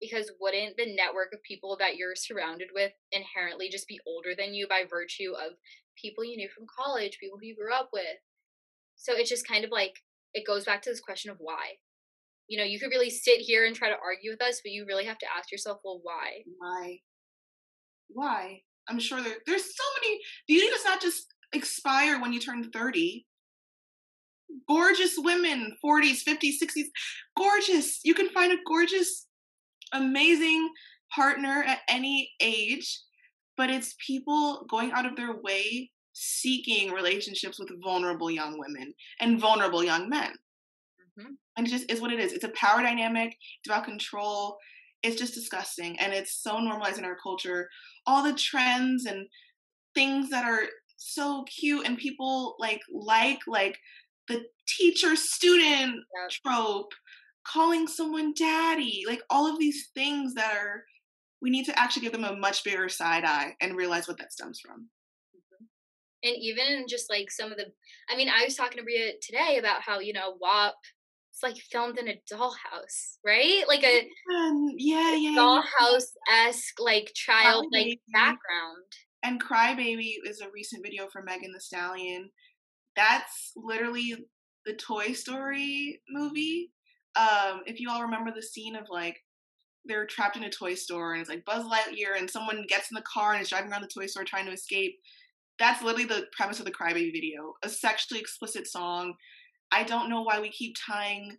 Because 0.00 0.30
wouldn't 0.40 0.76
the 0.76 0.94
network 0.94 1.34
of 1.34 1.42
people 1.42 1.76
that 1.80 1.96
you're 1.96 2.14
surrounded 2.14 2.68
with 2.72 2.92
inherently 3.10 3.68
just 3.68 3.88
be 3.88 4.00
older 4.06 4.30
than 4.36 4.54
you 4.54 4.68
by 4.68 4.84
virtue 4.88 5.32
of 5.32 5.58
people 6.00 6.24
you 6.24 6.36
knew 6.36 6.48
from 6.48 6.66
college, 6.70 7.18
people 7.18 7.38
you 7.42 7.56
grew 7.56 7.74
up 7.74 7.90
with? 7.92 8.22
So 8.94 9.12
it's 9.14 9.28
just 9.28 9.46
kind 9.46 9.64
of 9.64 9.72
like, 9.72 9.96
it 10.34 10.46
goes 10.46 10.64
back 10.64 10.82
to 10.82 10.90
this 10.90 11.00
question 11.00 11.32
of 11.32 11.38
why. 11.40 11.82
You 12.48 12.58
know, 12.58 12.64
you 12.64 12.80
could 12.80 12.90
really 12.90 13.10
sit 13.10 13.40
here 13.40 13.66
and 13.66 13.76
try 13.76 13.88
to 13.88 13.96
argue 14.02 14.30
with 14.30 14.42
us, 14.42 14.60
but 14.64 14.72
you 14.72 14.86
really 14.86 15.04
have 15.04 15.18
to 15.18 15.26
ask 15.36 15.52
yourself, 15.52 15.78
well, 15.84 16.00
why? 16.02 16.42
Why? 16.58 16.98
Why? 18.08 18.62
I'm 18.88 18.98
sure 18.98 19.20
there, 19.20 19.36
there's 19.46 19.64
so 19.64 19.84
many. 20.00 20.18
Beauty 20.46 20.68
does 20.68 20.84
not 20.84 21.00
just 21.00 21.34
expire 21.52 22.20
when 22.20 22.32
you 22.32 22.40
turn 22.40 22.70
30. 22.70 23.26
Gorgeous 24.66 25.14
women, 25.18 25.76
40s, 25.84 26.24
50s, 26.26 26.54
60s, 26.62 26.86
gorgeous. 27.36 28.00
You 28.02 28.14
can 28.14 28.30
find 28.30 28.52
a 28.52 28.62
gorgeous, 28.66 29.26
amazing 29.92 30.70
partner 31.14 31.64
at 31.66 31.80
any 31.88 32.30
age, 32.40 32.98
but 33.58 33.68
it's 33.68 33.94
people 34.04 34.66
going 34.70 34.92
out 34.92 35.04
of 35.04 35.16
their 35.16 35.36
way 35.42 35.90
seeking 36.14 36.92
relationships 36.92 37.58
with 37.58 37.70
vulnerable 37.82 38.30
young 38.30 38.58
women 38.58 38.92
and 39.20 39.40
vulnerable 39.40 39.84
young 39.84 40.08
men. 40.08 40.32
Hmm 41.18 41.34
And 41.56 41.66
it 41.66 41.70
just 41.70 41.90
is 41.90 42.00
what 42.00 42.12
it 42.12 42.20
is. 42.20 42.32
It's 42.32 42.44
a 42.44 42.50
power 42.50 42.82
dynamic, 42.82 43.28
it's 43.30 43.68
about 43.68 43.84
control. 43.84 44.58
It's 45.02 45.16
just 45.16 45.34
disgusting. 45.34 45.98
And 46.00 46.12
it's 46.12 46.42
so 46.42 46.58
normalized 46.58 46.98
in 46.98 47.04
our 47.04 47.16
culture. 47.22 47.68
All 48.06 48.22
the 48.24 48.34
trends 48.34 49.06
and 49.06 49.28
things 49.94 50.30
that 50.30 50.44
are 50.44 50.64
so 50.96 51.44
cute 51.44 51.86
and 51.86 51.96
people 51.96 52.56
like 52.58 52.80
like 52.92 53.40
like 53.46 53.78
the 54.28 54.42
teacher 54.68 55.16
student 55.16 55.94
Yep. 56.14 56.30
trope, 56.44 56.92
calling 57.46 57.86
someone 57.86 58.34
daddy, 58.36 59.04
like 59.06 59.20
all 59.30 59.50
of 59.50 59.58
these 59.58 59.90
things 59.94 60.34
that 60.34 60.54
are 60.56 60.84
we 61.40 61.50
need 61.50 61.64
to 61.66 61.78
actually 61.78 62.02
give 62.02 62.12
them 62.12 62.24
a 62.24 62.36
much 62.36 62.64
bigger 62.64 62.88
side 62.88 63.24
eye 63.24 63.54
and 63.60 63.76
realize 63.76 64.08
what 64.08 64.18
that 64.18 64.32
stems 64.32 64.60
from. 64.60 64.88
and 66.24 66.34
even 66.40 66.86
just 66.88 67.08
like 67.10 67.30
some 67.30 67.50
of 67.52 67.58
the 67.58 67.66
i 68.10 68.16
mean 68.16 68.28
i 68.28 68.44
was 68.44 68.54
talking 68.56 68.78
to 68.78 68.82
bria 68.84 69.12
today 69.22 69.56
about 69.58 69.82
how 69.82 70.00
you 70.00 70.12
know 70.12 70.36
wap 70.40 70.74
it's 71.38 71.42
like 71.42 71.62
filmed 71.70 71.98
in 71.98 72.08
a 72.08 72.20
dollhouse 72.32 73.18
right 73.24 73.64
like 73.68 73.84
a 73.84 74.08
And 74.28 74.72
yeah, 74.76 75.14
yeah. 75.14 75.30
yeah. 75.30 75.38
dollhouse-esque 75.38 76.80
like 76.80 77.12
child 77.14 77.66
like 77.72 78.00
background 78.12 78.86
And 79.22 79.42
Crybaby 79.42 80.14
is 80.24 80.40
a 80.40 80.50
recent 80.52 80.82
video 80.82 81.08
from 81.12 81.26
Megan 81.26 81.52
Thee 81.52 81.60
Stallion 81.60 82.30
That's 82.96 83.52
literally 83.56 84.16
the 84.66 84.74
Toy 84.74 85.12
Story 85.12 86.00
movie. 86.10 86.72
Um, 87.16 87.62
if 87.66 87.80
you 87.80 87.90
all 87.90 88.02
remember 88.02 88.32
the 88.34 88.42
scene 88.42 88.76
of 88.76 88.86
like 88.90 89.16
they're 89.84 90.06
trapped 90.06 90.36
in 90.36 90.44
a 90.44 90.50
toy 90.50 90.74
store 90.74 91.12
and 91.12 91.20
it's 91.20 91.30
like 91.30 91.44
Buzz 91.44 91.64
Lightyear 91.64 92.18
and 92.18 92.28
someone 92.28 92.66
gets 92.68 92.90
in 92.90 92.94
the 92.94 93.02
car 93.02 93.32
and 93.32 93.40
is 93.40 93.48
driving 93.48 93.70
around 93.72 93.82
the 93.82 93.88
toy 93.88 94.06
store 94.06 94.24
trying 94.24 94.46
to 94.46 94.52
escape. 94.52 94.96
That's 95.58 95.82
literally 95.82 96.04
the 96.04 96.26
premise 96.36 96.58
of 96.58 96.66
the 96.66 96.72
Crybaby 96.72 97.12
video. 97.12 97.54
A 97.64 97.68
sexually 97.68 98.20
explicit 98.20 98.66
song. 98.66 99.14
I 99.70 99.84
don't 99.84 100.08
know 100.08 100.22
why 100.22 100.40
we 100.40 100.50
keep 100.50 100.76
tying 100.86 101.38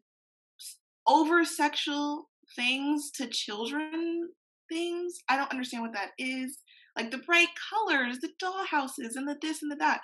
over 1.08 1.44
sexual 1.44 2.30
things 2.56 3.12
to 3.15 3.28
children 3.28 4.30
things. 4.70 5.18
I 5.28 5.38
don't 5.38 5.52
understand 5.52 5.84
what 5.84 5.94
that 5.94 6.12
is. 6.18 6.60
Like 6.96 7.12
the 7.12 7.18
bright 7.20 7.50
colors, 7.70 8.20
the 8.20 8.30
doll 8.39 8.65
houses, 8.65 9.15
and 9.15 9.28
the 9.28 9.38
this 9.42 9.62
and 9.62 9.72
the 9.72 9.76
that. 9.78 10.02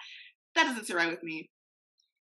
That 0.56 0.66
doesn't 0.66 0.86
sit 0.86 0.96
right 0.96 1.10
with 1.10 1.24
me. 1.24 1.50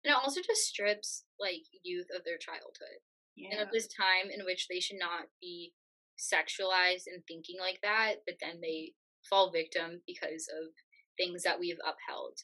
And 0.05 0.13
it 0.13 0.19
also 0.23 0.41
just 0.41 0.67
strips 0.67 1.25
like 1.41 1.63
youth 1.83 2.07
of 2.15 2.25
their 2.25 2.39
childhood 2.39 3.01
yeah. 3.37 3.51
and 3.53 3.61
of 3.63 3.73
this 3.73 3.89
time 3.89 4.31
in 4.37 4.45
which 4.45 4.67
they 4.69 4.81
should 4.81 4.99
not 4.99 5.29
be 5.41 5.73
sexualized 6.19 7.05
and 7.13 7.23
thinking 7.27 7.57
like 7.59 7.81
that, 7.83 8.17
but 8.27 8.37
then 8.41 8.61
they 8.61 8.93
fall 9.29 9.51
victim 9.51 10.03
because 10.07 10.49
of 10.61 10.71
things 11.17 11.43
that 11.43 11.59
we've 11.59 11.81
upheld. 11.81 12.39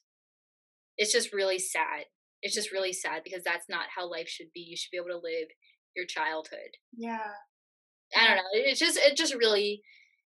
It's 0.96 1.12
just 1.12 1.32
really 1.32 1.58
sad. 1.58 2.06
It's 2.42 2.54
just 2.54 2.72
really 2.72 2.92
sad 2.92 3.22
because 3.24 3.42
that's 3.44 3.68
not 3.68 3.86
how 3.94 4.10
life 4.10 4.28
should 4.28 4.48
be. 4.54 4.60
You 4.60 4.76
should 4.76 4.90
be 4.90 4.96
able 4.96 5.08
to 5.08 5.24
live 5.24 5.48
your 5.94 6.06
childhood. 6.06 6.76
Yeah. 6.96 7.32
I 8.16 8.26
don't 8.26 8.36
know. 8.36 8.42
It's 8.52 8.80
just 8.80 8.98
it 8.98 9.16
just 9.16 9.34
really 9.34 9.82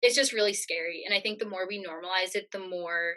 it's 0.02 0.14
just 0.14 0.32
really 0.32 0.52
scary. 0.52 1.02
And 1.06 1.14
I 1.14 1.20
think 1.20 1.38
the 1.38 1.48
more 1.48 1.66
we 1.66 1.82
normalize 1.82 2.34
it, 2.34 2.50
the 2.52 2.58
more 2.58 3.14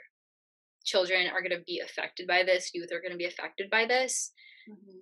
children 0.85 1.27
are 1.27 1.41
going 1.41 1.51
to 1.51 1.63
be 1.65 1.81
affected 1.83 2.27
by 2.27 2.43
this, 2.43 2.71
youth 2.73 2.91
are 2.93 3.01
going 3.01 3.11
to 3.11 3.17
be 3.17 3.25
affected 3.25 3.69
by 3.69 3.85
this. 3.85 4.31
Mm-hmm. 4.69 4.99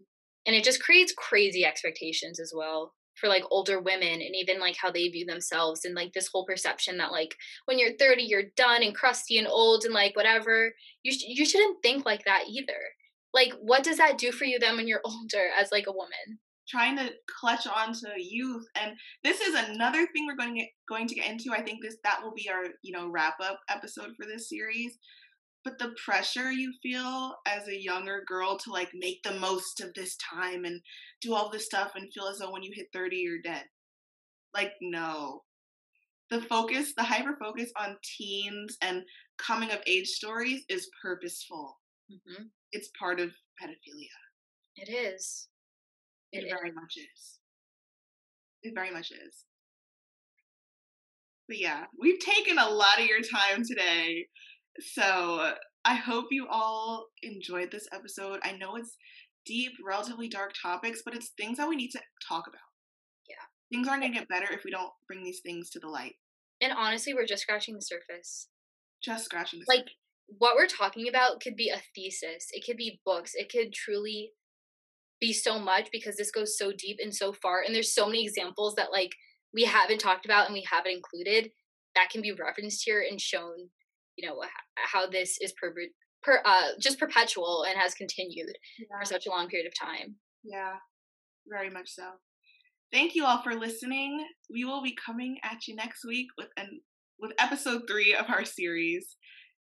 And 0.47 0.55
it 0.55 0.63
just 0.63 0.81
creates 0.81 1.13
crazy 1.15 1.63
expectations 1.63 2.39
as 2.39 2.51
well 2.55 2.93
for 3.15 3.27
like 3.29 3.43
older 3.49 3.79
women 3.79 4.13
and 4.13 4.35
even 4.35 4.59
like 4.59 4.75
how 4.81 4.91
they 4.91 5.07
view 5.07 5.25
themselves 5.25 5.85
and 5.85 5.95
like 5.95 6.13
this 6.13 6.27
whole 6.27 6.45
perception 6.45 6.97
that 6.97 7.11
like 7.11 7.35
when 7.65 7.79
you're 7.79 7.95
30 7.97 8.23
you're 8.23 8.43
done 8.57 8.83
and 8.83 8.93
crusty 8.93 9.37
and 9.37 9.47
old 9.47 9.85
and 9.85 9.93
like 9.93 10.15
whatever 10.15 10.73
you 11.03 11.13
sh- 11.13 11.23
you 11.27 11.45
shouldn't 11.45 11.81
think 11.81 12.05
like 12.05 12.25
that 12.25 12.43
either 12.49 12.77
like 13.35 13.53
what 13.59 13.83
does 13.83 13.97
that 13.97 14.17
do 14.17 14.31
for 14.31 14.45
you 14.45 14.57
then 14.57 14.77
when 14.77 14.87
you're 14.87 15.01
older 15.05 15.49
as 15.59 15.71
like 15.71 15.85
a 15.87 15.91
woman? 15.91 16.39
Trying 16.67 16.97
to 16.97 17.11
clutch 17.39 17.67
on 17.67 17.93
to 17.93 18.13
youth 18.17 18.65
and 18.75 18.93
this 19.23 19.39
is 19.39 19.53
another 19.53 20.07
thing 20.07 20.25
we're 20.25 20.35
going 20.35 20.55
to 20.55 20.61
get, 20.61 20.69
going 20.89 21.07
to 21.07 21.13
get 21.13 21.29
into 21.29 21.51
i 21.51 21.61
think 21.61 21.83
this 21.83 21.97
that 22.03 22.23
will 22.23 22.33
be 22.33 22.49
our 22.49 22.63
you 22.81 22.91
know 22.91 23.07
wrap 23.07 23.35
up 23.43 23.59
episode 23.69 24.11
for 24.17 24.25
this 24.25 24.49
series. 24.49 24.97
But 25.63 25.79
the 25.79 25.95
pressure 26.03 26.51
you 26.51 26.71
feel 26.83 27.33
as 27.47 27.67
a 27.67 27.81
younger 27.81 28.23
girl 28.27 28.57
to 28.59 28.71
like 28.71 28.89
make 28.93 29.21
the 29.23 29.39
most 29.39 29.81
of 29.81 29.93
this 29.95 30.15
time 30.17 30.63
and 30.63 30.79
do 31.21 31.33
all 31.33 31.49
this 31.49 31.65
stuff 31.65 31.91
and 31.95 32.11
feel 32.13 32.27
as 32.27 32.37
though 32.37 32.51
when 32.51 32.61
you 32.61 32.71
hit 32.73 32.87
30 32.93 33.15
you're 33.17 33.41
dead. 33.43 33.63
Like 34.53 34.73
no. 34.81 35.41
The 36.31 36.41
focus 36.41 36.93
the 36.95 37.03
hyper 37.03 37.35
focus 37.39 37.71
on 37.79 37.97
teens 38.17 38.77
and 38.81 39.03
coming 39.37 39.71
of 39.71 39.79
age 39.87 40.07
stories 40.07 40.63
is 40.69 40.89
purposeful 41.01 41.77
mm-hmm. 42.11 42.43
it's 42.71 42.89
part 42.99 43.19
of 43.19 43.29
pedophilia 43.61 44.15
it 44.77 44.91
is 44.91 45.47
it, 46.31 46.43
it 46.43 46.49
very 46.49 46.69
is. 46.69 46.75
much 46.75 46.97
is 46.97 47.39
it 48.63 48.73
very 48.75 48.91
much 48.91 49.11
is 49.11 49.45
but 51.47 51.57
yeah 51.57 51.85
we've 51.99 52.19
taken 52.19 52.57
a 52.57 52.69
lot 52.69 52.99
of 52.99 53.05
your 53.05 53.21
time 53.21 53.63
today 53.63 54.27
so 54.79 55.53
I 55.85 55.93
hope 55.93 56.25
you 56.31 56.47
all 56.49 57.07
enjoyed 57.21 57.71
this 57.71 57.87
episode. 57.93 58.39
I 58.43 58.53
know 58.53 58.75
it's 58.75 58.97
deep, 59.45 59.71
relatively 59.85 60.27
dark 60.27 60.53
topics, 60.59 61.01
but 61.05 61.15
it's 61.15 61.31
things 61.37 61.57
that 61.57 61.69
we 61.69 61.75
need 61.75 61.91
to 61.91 62.01
talk 62.27 62.45
about. 62.47 62.59
Yeah. 63.29 63.35
Things 63.71 63.87
aren't 63.87 64.01
going 64.01 64.13
to 64.13 64.19
get 64.19 64.27
better 64.27 64.47
if 64.51 64.63
we 64.65 64.71
don't 64.71 64.91
bring 65.07 65.23
these 65.23 65.41
things 65.45 65.69
to 65.71 65.79
the 65.79 65.87
light. 65.87 66.15
And 66.59 66.73
honestly, 66.75 67.13
we're 67.13 67.27
just 67.27 67.43
scratching 67.43 67.75
the 67.75 67.81
surface. 67.81 68.47
Just 69.03 69.25
scratching 69.25 69.59
the 69.59 69.65
like, 69.67 69.79
surface. 69.81 69.93
What 70.27 70.55
we're 70.55 70.67
talking 70.67 71.07
about 71.07 71.41
could 71.41 71.55
be 71.55 71.69
a 71.69 71.81
thesis, 71.93 72.47
it 72.51 72.65
could 72.65 72.77
be 72.77 72.99
books, 73.05 73.33
it 73.35 73.51
could 73.51 73.73
truly 73.73 74.31
be 75.21 75.31
so 75.31 75.59
much 75.59 75.89
because 75.91 76.17
this 76.17 76.31
goes 76.31 76.57
so 76.57 76.71
deep 76.77 76.97
and 77.01 77.13
so 77.13 77.31
far. 77.31 77.61
And 77.61 77.73
there's 77.73 77.93
so 77.93 78.05
many 78.07 78.23
examples 78.23 78.75
that, 78.75 78.91
like, 78.91 79.11
we 79.53 79.63
haven't 79.63 79.99
talked 79.99 80.25
about 80.25 80.45
and 80.45 80.53
we 80.53 80.65
haven't 80.69 80.91
included 80.91 81.51
that 81.95 82.09
can 82.09 82.21
be 82.21 82.33
referenced 82.33 82.83
here 82.85 83.03
and 83.09 83.19
shown 83.19 83.69
you 84.17 84.27
know 84.27 84.41
how 84.75 85.07
this 85.07 85.37
is 85.41 85.53
per, 85.59 85.73
per 86.23 86.41
uh, 86.45 86.69
just 86.79 86.99
perpetual 86.99 87.65
and 87.67 87.77
has 87.77 87.93
continued 87.93 88.55
yeah. 88.79 88.99
for 88.99 89.05
such 89.05 89.25
a 89.25 89.29
long 89.29 89.47
period 89.47 89.67
of 89.67 89.73
time. 89.77 90.15
Yeah, 90.43 90.75
very 91.47 91.69
much 91.69 91.89
so. 91.89 92.03
Thank 92.93 93.15
you 93.15 93.25
all 93.25 93.41
for 93.41 93.55
listening. 93.55 94.25
We 94.49 94.63
will 94.63 94.81
be 94.81 94.95
coming 95.05 95.37
at 95.43 95.67
you 95.67 95.75
next 95.75 96.05
week 96.05 96.27
with 96.37 96.47
an 96.57 96.81
with 97.19 97.31
episode 97.39 97.83
three 97.89 98.13
of 98.13 98.25
our 98.29 98.45
series. 98.45 99.15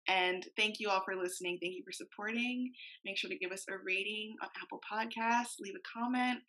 And 0.07 0.45
thank 0.57 0.79
you 0.79 0.89
all 0.89 1.01
for 1.05 1.15
listening. 1.15 1.57
Thank 1.61 1.75
you 1.75 1.83
for 1.85 1.91
supporting. 1.91 2.71
Make 3.05 3.17
sure 3.17 3.29
to 3.29 3.37
give 3.37 3.51
us 3.51 3.65
a 3.69 3.73
rating 3.85 4.35
on 4.41 4.49
Apple 4.61 4.79
Podcasts, 4.91 5.59
leave 5.59 5.75
a 5.75 5.99
comment, 5.99 6.39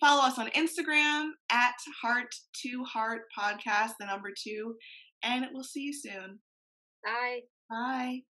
follow 0.00 0.22
us 0.22 0.38
on 0.38 0.50
Instagram 0.50 1.30
at 1.50 1.74
Heart 2.02 2.34
to 2.62 2.84
Heart 2.84 3.22
Podcast, 3.36 3.92
the 3.98 4.06
number 4.06 4.30
two, 4.36 4.74
and 5.22 5.46
we'll 5.52 5.64
see 5.64 5.82
you 5.82 5.92
soon. 5.92 6.38
Bye. 7.04 7.40
Bye. 7.70 8.27